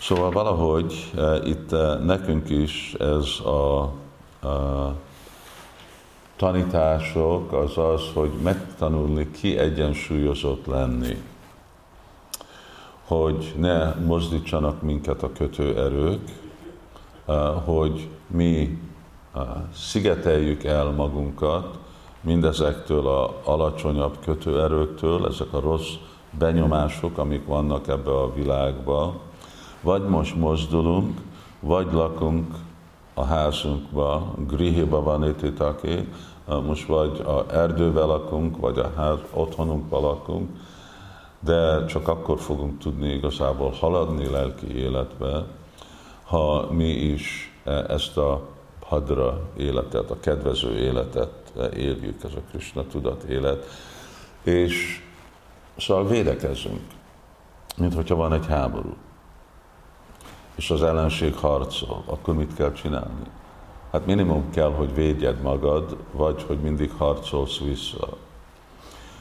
Szóval 0.00 0.30
valahogy 0.30 1.10
uh, 1.14 1.48
itt 1.48 1.72
uh, 1.72 2.04
nekünk 2.04 2.48
is 2.48 2.94
ez 2.94 3.40
a, 3.44 3.82
a 4.48 4.94
tanítások 6.36 7.52
az 7.52 7.78
az, 7.78 8.02
hogy 8.14 8.30
megtanulni 8.42 9.30
ki 9.30 9.58
egyensúlyozott 9.58 10.66
lenni. 10.66 11.22
Hogy 13.04 13.54
ne 13.56 13.94
mozdítsanak 13.94 14.82
minket 14.82 15.22
a 15.22 15.32
kötőerők, 15.32 16.43
hogy 17.64 18.08
mi 18.26 18.78
uh, 19.34 19.42
szigeteljük 19.74 20.64
el 20.64 20.90
magunkat 20.90 21.78
mindezektől 22.20 23.06
a 23.06 23.40
alacsonyabb 23.44 24.18
kötőerőktől, 24.24 25.26
ezek 25.26 25.52
a 25.52 25.60
rossz 25.60 25.92
benyomások, 26.38 27.18
amik 27.18 27.46
vannak 27.46 27.88
ebbe 27.88 28.10
a 28.10 28.32
világba, 28.32 29.14
vagy 29.80 30.02
most 30.02 30.36
mozdulunk, 30.36 31.20
vagy 31.60 31.92
lakunk 31.92 32.54
a 33.14 33.24
házunkba, 33.24 34.34
grihiba 34.48 35.02
van 35.02 35.28
ititaki, 35.28 36.08
most 36.66 36.86
vagy 36.86 37.20
a 37.20 37.54
erdővel 37.54 38.06
lakunk, 38.06 38.56
vagy 38.56 38.78
a 38.78 38.92
ház, 38.96 39.18
otthonunkba 39.32 40.00
lakunk, 40.00 40.50
de 41.40 41.84
csak 41.84 42.08
akkor 42.08 42.38
fogunk 42.38 42.78
tudni 42.78 43.08
igazából 43.08 43.70
haladni 43.70 44.30
lelki 44.30 44.76
életbe, 44.76 45.44
ha 46.24 46.68
mi 46.70 46.88
is 46.88 47.52
e, 47.64 47.70
ezt 47.70 48.16
a 48.16 48.48
hadra 48.80 49.40
életet, 49.56 50.10
a 50.10 50.20
kedvező 50.20 50.78
életet 50.78 51.52
éljük, 51.76 52.24
ez 52.24 52.32
a 52.34 52.40
Krishna 52.50 52.86
tudat 52.86 53.22
élet, 53.22 53.66
és 54.42 55.02
szóval 55.76 56.06
védekezünk, 56.06 56.80
mint 57.76 57.94
hogyha 57.94 58.14
van 58.14 58.32
egy 58.32 58.46
háború 58.46 58.94
és 60.54 60.70
az 60.70 60.82
ellenség 60.82 61.34
harcol, 61.34 62.02
akkor 62.06 62.34
mit 62.34 62.54
kell 62.54 62.72
csinálni? 62.72 63.22
Hát 63.92 64.06
minimum 64.06 64.50
kell, 64.50 64.72
hogy 64.72 64.94
védjed 64.94 65.40
magad, 65.40 65.96
vagy 66.12 66.42
hogy 66.46 66.58
mindig 66.60 66.90
harcolsz 66.98 67.58
vissza. 67.58 68.08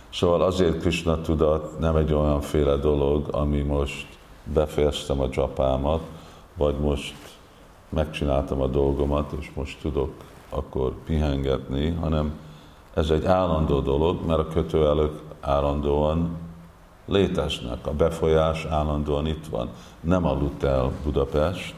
Szóval 0.09 0.41
azért 0.41 0.79
Krishna 0.79 1.21
tudat 1.21 1.79
nem 1.79 1.95
egy 1.95 2.13
olyan 2.13 2.41
féle 2.41 2.75
dolog, 2.75 3.27
ami 3.31 3.61
most 3.61 4.07
befejeztem 4.53 5.19
a 5.21 5.27
dzsapámat, 5.27 6.01
vagy 6.57 6.79
most 6.79 7.15
megcsináltam 7.89 8.61
a 8.61 8.67
dolgomat, 8.67 9.31
és 9.39 9.51
most 9.55 9.79
tudok 9.81 10.11
akkor 10.49 10.93
pihengetni, 11.05 11.89
hanem 11.89 12.39
ez 12.93 13.09
egy 13.09 13.25
állandó 13.25 13.79
dolog, 13.79 14.25
mert 14.25 14.39
a 14.39 14.47
kötőelők 14.47 15.19
állandóan 15.41 16.37
léteznek, 17.05 17.87
a 17.87 17.93
befolyás 17.93 18.65
állandóan 18.65 19.27
itt 19.27 19.47
van. 19.47 19.69
Nem 20.01 20.25
aludt 20.25 20.63
el 20.63 20.91
Budapest, 21.03 21.75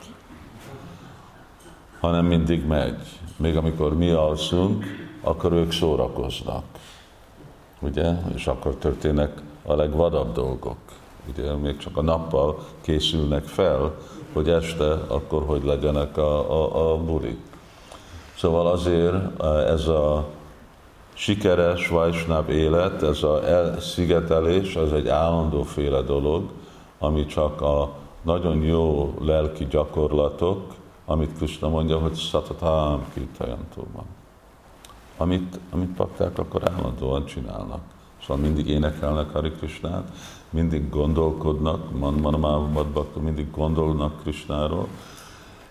hanem 1.99 2.25
mindig 2.25 2.65
megy. 2.65 3.19
Még 3.37 3.57
amikor 3.57 3.97
mi 3.97 4.09
alszunk, 4.09 4.85
akkor 5.21 5.51
ők 5.51 5.71
szórakoznak. 5.71 6.63
Ugye? 7.79 8.13
És 8.33 8.47
akkor 8.47 8.75
történnek 8.75 9.41
a 9.65 9.73
legvadabb 9.73 10.33
dolgok. 10.33 10.77
Ugye 11.29 11.53
még 11.53 11.77
csak 11.77 11.97
a 11.97 12.01
nappal 12.01 12.59
készülnek 12.81 13.43
fel, 13.43 13.95
hogy 14.35 14.49
este 14.49 14.91
akkor 15.07 15.43
hogy 15.45 15.63
legyenek 15.63 16.17
a, 16.17 16.51
a, 16.51 16.91
a 16.91 16.97
burik. 16.97 17.39
Szóval 18.37 18.67
azért 18.67 19.41
ez 19.43 19.87
a 19.87 20.25
sikeres 21.13 21.87
Vajsnáv 21.87 22.49
élet, 22.49 23.03
ez 23.03 23.23
a 23.23 23.47
elszigetelés, 23.47 24.75
az 24.75 24.93
egy 24.93 25.07
állandóféle 25.07 26.01
dolog, 26.01 26.49
ami 26.99 27.25
csak 27.25 27.61
a 27.61 27.89
nagyon 28.21 28.61
jó 28.61 29.13
lelki 29.21 29.65
gyakorlatok, 29.65 30.73
amit 31.05 31.37
Krishna 31.37 31.69
mondja, 31.69 31.97
hogy 31.97 32.13
szatatam 32.13 33.05
kirtajantóban. 33.13 34.05
Amit, 35.17 35.59
amit 35.71 35.95
pakták 35.95 36.39
akkor 36.39 36.69
állandóan 36.69 37.25
csinálnak. 37.25 37.81
Szóval 38.27 38.43
mindig 38.43 38.67
énekelnek 38.67 39.31
Hari 39.31 39.51
Krishnát, 39.51 40.11
mindig 40.49 40.89
gondolkodnak, 40.89 41.99
Manmanamávamad 41.99 42.87
mindig 43.21 43.51
gondolnak 43.51 44.21
Krishnáról, 44.21 44.87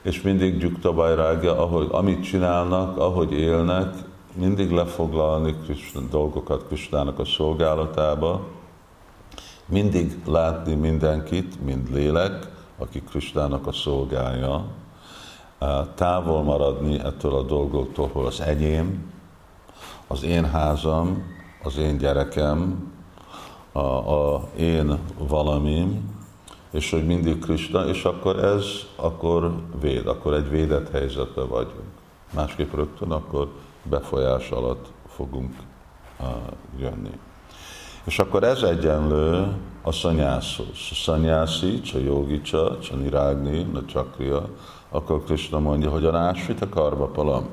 és 0.03 0.23
mindig 0.23 0.59
Gyukta 0.59 1.15
rágja, 1.15 1.59
ahogy, 1.59 1.89
amit 1.91 2.25
csinálnak, 2.25 2.99
ahogy 2.99 3.33
élnek, 3.33 3.95
mindig 4.35 4.71
lefoglalni 4.71 5.55
Krishna, 5.65 6.01
dolgokat 6.01 6.67
Krishnának 6.67 7.19
a 7.19 7.25
szolgálatába, 7.25 8.47
mindig 9.67 10.21
látni 10.27 10.75
mindenkit, 10.75 11.65
mind 11.65 11.93
lélek, 11.93 12.49
aki 12.79 13.03
Krishnának 13.03 13.67
a 13.67 13.73
szolgálja, 13.73 14.65
távol 15.95 16.43
maradni 16.43 16.99
ettől 16.99 17.35
a 17.35 17.43
dolgoktól, 17.43 18.09
hol 18.13 18.27
az 18.27 18.41
enyém, 18.41 19.13
az 20.07 20.23
én 20.23 20.45
házam, 20.45 21.34
az 21.65 21.77
én 21.77 21.99
gyerekem, 21.99 22.93
a, 23.73 23.79
a 23.81 24.49
én 24.57 24.99
valamim, 25.19 26.13
és 26.71 26.91
hogy 26.91 27.07
mindig 27.07 27.39
Krishna, 27.39 27.87
és 27.87 28.05
akkor 28.05 28.45
ez 28.45 28.65
akkor 28.97 29.55
véd, 29.81 30.07
akkor 30.07 30.35
egy 30.35 30.51
védett 30.51 30.91
helyzetben 30.91 31.49
vagyunk. 31.49 31.93
Másképp 32.35 32.75
rögtön 32.75 33.11
akkor 33.11 33.49
befolyás 33.83 34.51
alatt 34.51 34.87
fogunk 35.09 35.55
uh, 36.21 36.27
jönni. 36.79 37.19
És 38.05 38.19
akkor 38.19 38.45
ez 38.45 38.63
egyenlő 38.63 39.57
a 39.83 39.93
szanyászhoz. 39.93 40.67
A 40.91 40.95
szanyászi, 40.95 41.81
csa 41.81 41.99
jogicsa, 41.99 42.79
csa 42.79 42.95
nirágni, 42.95 43.63
na 43.63 43.85
csakria, 43.85 44.49
akkor 44.89 45.25
Krishna 45.25 45.59
mondja, 45.59 45.91
hogy 45.91 46.05
a 46.05 46.11
násvita 46.11 46.69
karba 46.69 47.07
palam. 47.07 47.49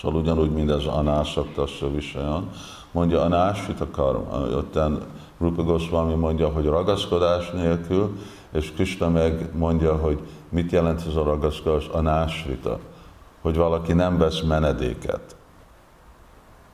Szóval 0.00 0.20
ugyanúgy, 0.20 0.50
mint 0.50 0.70
az 0.70 0.86
anászaktasra 0.86 1.90
visajan, 1.90 2.50
mondja 2.96 3.22
a 3.22 3.28
násvita 3.28 3.90
karma. 3.90 4.56
Ottán 4.56 5.02
Rupa 5.38 5.62
Goswami 5.62 6.14
mondja, 6.14 6.48
hogy 6.48 6.64
ragaszkodás 6.64 7.50
nélkül, 7.50 8.18
és 8.52 8.72
Krishna 8.72 9.08
meg 9.08 9.50
mondja, 9.54 9.96
hogy 9.96 10.18
mit 10.48 10.72
jelent 10.72 11.06
ez 11.06 11.16
a 11.16 11.22
ragaszkodás, 11.22 11.88
a 11.88 12.00
násvita, 12.00 12.78
hogy 13.40 13.56
valaki 13.56 13.92
nem 13.92 14.18
vesz 14.18 14.40
menedéket. 14.40 15.36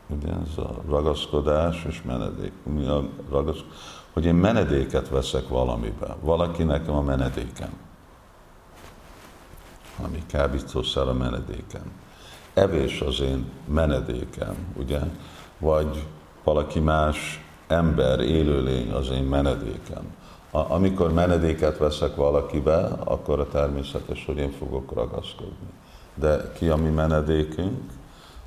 Ugye 0.08 0.28
ez 0.28 0.58
a 0.58 0.70
ragaszkodás 0.88 1.84
és 1.88 2.02
menedék. 2.02 2.52
Mi 2.62 2.86
a 2.86 3.02
ragasz... 3.30 3.64
Hogy 4.12 4.24
én 4.24 4.34
menedéket 4.34 5.08
veszek 5.08 5.48
valamibe. 5.48 6.16
Valaki 6.20 6.62
nekem 6.62 6.94
a 6.94 7.02
menedékem. 7.02 7.72
Ami 10.04 10.22
kábítószer 10.26 11.08
a 11.08 11.12
menedékem. 11.12 11.92
Evés 12.54 13.00
az 13.00 13.20
én 13.20 13.50
menedékem, 13.66 14.54
ugye? 14.76 15.00
Vagy 15.62 16.06
valaki 16.44 16.80
más 16.80 17.44
ember, 17.66 18.20
élőlény 18.20 18.90
az 18.90 19.10
én 19.10 19.22
menedékem. 19.22 20.14
A, 20.50 20.72
amikor 20.72 21.12
menedéket 21.12 21.78
veszek 21.78 22.16
valakibe, 22.16 22.84
akkor 23.04 23.40
a 23.40 23.48
természetes, 23.48 24.24
hogy 24.26 24.36
én 24.36 24.50
fogok 24.50 24.94
ragaszkodni. 24.94 25.70
De 26.14 26.52
ki 26.52 26.68
a 26.68 26.76
mi 26.76 26.88
menedékünk, 26.88 27.92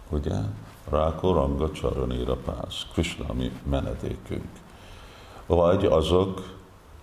ugye? 0.09 0.35
Ráko 0.89 1.33
Ranga 1.33 1.71
Csaranira 1.71 2.35
Pász, 2.35 2.85
Krishna 2.93 3.33
mi 3.33 3.51
menedékünk. 3.69 4.49
Vagy 5.45 5.85
azok, 5.85 6.53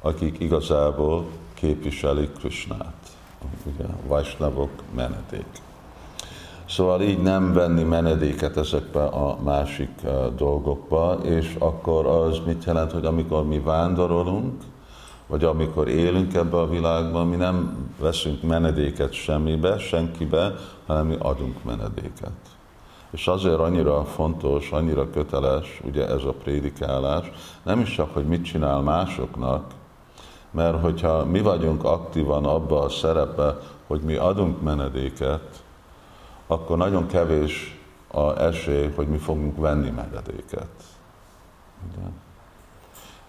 akik 0.00 0.40
igazából 0.40 1.24
képviselik 1.54 2.32
Krishnát, 2.32 3.16
ugye, 3.64 3.84
Vajsnavok 4.06 4.70
menedék. 4.94 5.46
Szóval 6.72 7.02
így 7.02 7.22
nem 7.22 7.52
venni 7.52 7.82
menedéket 7.82 8.56
ezekbe 8.56 9.04
a 9.04 9.38
másik 9.42 9.90
uh, 10.04 10.34
dolgokba, 10.34 11.18
és 11.22 11.56
akkor 11.58 12.06
az 12.06 12.40
mit 12.46 12.64
jelent, 12.64 12.92
hogy 12.92 13.04
amikor 13.04 13.46
mi 13.46 13.58
vándorolunk, 13.58 14.62
vagy 15.26 15.44
amikor 15.44 15.88
élünk 15.88 16.34
ebbe 16.34 16.56
a 16.56 16.68
világban, 16.68 17.26
mi 17.26 17.36
nem 17.36 17.88
veszünk 18.00 18.42
menedéket 18.42 19.12
semmibe, 19.12 19.78
senkibe, 19.78 20.54
hanem 20.86 21.06
mi 21.06 21.16
adunk 21.18 21.64
menedéket. 21.64 22.32
És 23.10 23.26
azért 23.26 23.58
annyira 23.58 24.04
fontos, 24.04 24.70
annyira 24.70 25.10
köteles 25.10 25.80
ugye 25.84 26.06
ez 26.06 26.24
a 26.24 26.34
prédikálás, 26.42 27.30
nem 27.62 27.80
is 27.80 27.94
csak, 27.94 28.14
hogy 28.14 28.26
mit 28.26 28.44
csinál 28.44 28.80
másoknak, 28.80 29.64
mert 30.50 30.80
hogyha 30.80 31.24
mi 31.24 31.40
vagyunk 31.40 31.84
aktívan 31.84 32.44
abba 32.44 32.80
a 32.80 32.88
szerepe, 32.88 33.58
hogy 33.86 34.00
mi 34.00 34.14
adunk 34.14 34.62
menedéket, 34.62 35.62
akkor 36.52 36.76
nagyon 36.76 37.06
kevés 37.06 37.80
a 38.08 38.40
esély, 38.40 38.92
hogy 38.94 39.08
mi 39.08 39.16
fogunk 39.16 39.56
venni 39.56 39.90
menedéket. 39.90 40.68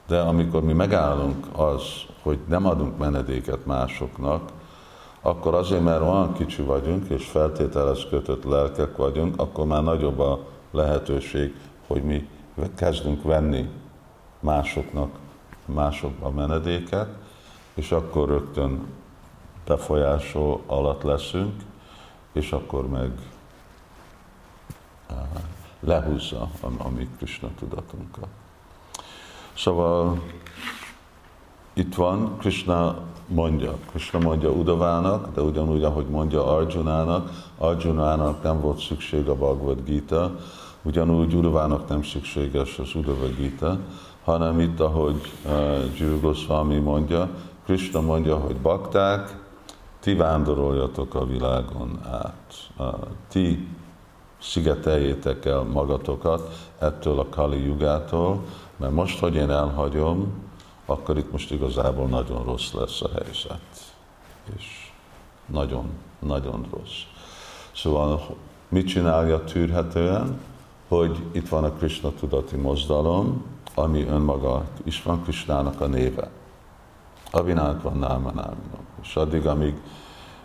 De 0.07 0.19
amikor 0.19 0.63
mi 0.63 0.74
megállunk 0.74 1.45
az, 1.51 1.84
hogy 2.21 2.39
nem 2.47 2.65
adunk 2.65 2.97
menedéket 2.97 3.65
másoknak, 3.65 4.51
akkor 5.21 5.53
azért, 5.53 5.84
mert 5.84 6.01
olyan 6.01 6.34
kicsi 6.34 6.61
vagyunk, 6.61 7.09
és 7.09 7.26
feltételes 7.26 8.07
kötött 8.09 8.43
lelkek 8.43 8.97
vagyunk, 8.97 9.39
akkor 9.39 9.65
már 9.65 9.84
nagyobb 9.84 10.19
a 10.19 10.39
lehetőség, 10.71 11.55
hogy 11.88 12.03
mi 12.03 12.30
kezdünk 12.76 13.24
venni 13.24 13.69
másoknak 14.39 15.09
másokba 15.65 16.30
menedéket, 16.30 17.07
és 17.74 17.91
akkor 17.91 18.28
rögtön 18.28 18.86
befolyásol 19.65 20.61
alatt 20.65 21.03
leszünk, 21.03 21.53
és 22.34 22.51
akkor 22.51 22.88
meg 22.88 23.11
uh, 25.09 25.17
lehúzza 25.79 26.49
a, 26.61 26.67
a 26.77 26.89
mi 26.89 27.09
Krishna 27.17 27.49
tudatunkat. 27.59 28.27
Szóval 29.53 30.21
itt 31.73 31.95
van, 31.95 32.38
Krishna 32.38 32.97
mondja, 33.27 33.77
Krishna 33.89 34.19
mondja 34.19 34.49
Udavának, 34.49 35.34
de 35.36 35.41
ugyanúgy, 35.41 35.84
ahogy 35.84 36.07
mondja 36.07 36.55
Arjunának, 36.55 37.29
Arjunának 37.57 38.43
nem 38.43 38.61
volt 38.61 38.79
szükség 38.79 39.27
a 39.27 39.36
Bhagavad 39.36 39.84
Gita, 39.84 40.39
ugyanúgy 40.81 41.34
Udavának 41.34 41.88
nem 41.88 42.03
szükséges 42.03 42.79
az 42.79 42.95
Udava 42.95 43.27
Gita, 43.27 43.77
hanem 44.23 44.59
itt, 44.59 44.79
ahogy 44.79 45.31
uh, 45.45 45.97
Jiru 45.97 46.19
Goswami 46.19 46.77
mondja, 46.77 47.29
Krishna 47.65 48.01
mondja, 48.01 48.38
hogy 48.38 48.55
bakták, 48.55 49.42
ti 50.04 50.14
vándoroljatok 50.14 51.16
a 51.16 51.26
világon 51.26 51.99
át. 52.12 52.72
Ti 53.28 53.68
szigeteljétek 54.39 55.45
el 55.45 55.62
magatokat 55.62 56.72
ettől 56.80 57.20
a 57.20 57.30
Kali 57.30 57.66
jugától, 57.66 58.43
mert 58.78 58.93
most, 58.93 59.20
hogy 59.20 59.36
én 59.36 59.49
elhagyom, 59.49 60.34
akkor 60.86 61.18
itt 61.18 61.32
most 61.32 61.51
igazából 61.51 62.08
nagyon 62.08 62.43
rossz 62.43 62.72
lesz 62.72 63.01
a 63.01 63.10
helyzet. 63.10 63.93
És 64.58 64.91
nagyon, 65.45 65.89
nagyon 66.20 66.66
rossz. 66.72 67.01
Szóval 67.76 68.22
mit 68.70 68.88
csinálja 68.88 69.43
tűrhetően? 69.43 70.39
Hogy 70.88 71.24
itt 71.32 71.49
van 71.49 71.64
a 71.64 71.72
Krishna 71.72 72.12
tudati 72.20 72.56
mozdalom, 72.56 73.43
ami 73.76 74.04
önmaga 74.04 74.64
is 74.84 75.04
van 75.04 75.24
Krishnának 75.24 75.82
a 75.82 75.86
néve. 75.86 76.30
Avinát 77.32 77.82
van 77.82 77.97
náma 77.97 78.32
náma. 78.32 78.82
És 79.04 79.16
addig, 79.16 79.45
amíg 79.45 79.74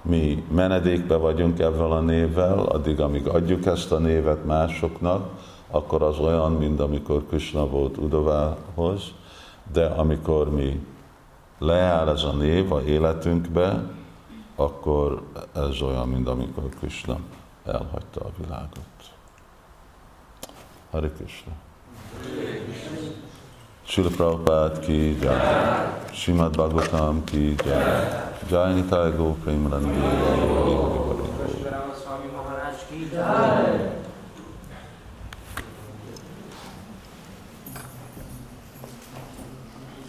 mi 0.02 0.44
menedékbe 0.50 1.16
vagyunk 1.16 1.58
ezzel 1.58 1.92
a 1.92 2.00
névvel, 2.00 2.58
addig, 2.58 3.00
amíg 3.00 3.26
adjuk 3.26 3.66
ezt 3.66 3.92
a 3.92 3.98
névet 3.98 4.44
másoknak, 4.44 5.30
akkor 5.70 6.02
az 6.02 6.18
olyan, 6.18 6.52
mint 6.52 6.80
amikor 6.80 7.26
Krishna 7.26 7.66
volt 7.66 7.96
Udovához, 7.96 9.02
de 9.72 9.84
amikor 9.84 10.50
mi 10.50 10.80
leáll 11.58 12.08
ez 12.08 12.22
a 12.22 12.32
név 12.32 12.72
a 12.72 12.82
életünkbe, 12.82 13.90
akkor 14.56 15.22
ez 15.54 15.80
olyan, 15.82 16.08
mint 16.08 16.28
amikor 16.28 16.68
Krishna 16.78 17.18
elhagyta 17.64 18.20
a 18.20 18.30
világot. 18.40 18.86
Hari 20.90 21.10
Krishna. 21.16 21.52
Srila 23.88 24.10
Prabhupada 24.10 24.80
ki 24.84 25.16
jai, 25.16 25.88
Srimad 26.12 26.52
Bhagavatam 26.52 27.24
ki 27.24 27.56
jai, 27.56 28.36
Jai 28.50 28.74
Nitai 28.76 29.16
Go 29.16 29.34
Premanandi, 29.40 29.96
Hari 29.96 30.44
Hari 32.04 33.16
Hari 33.16 33.16
Hari. 33.16 33.97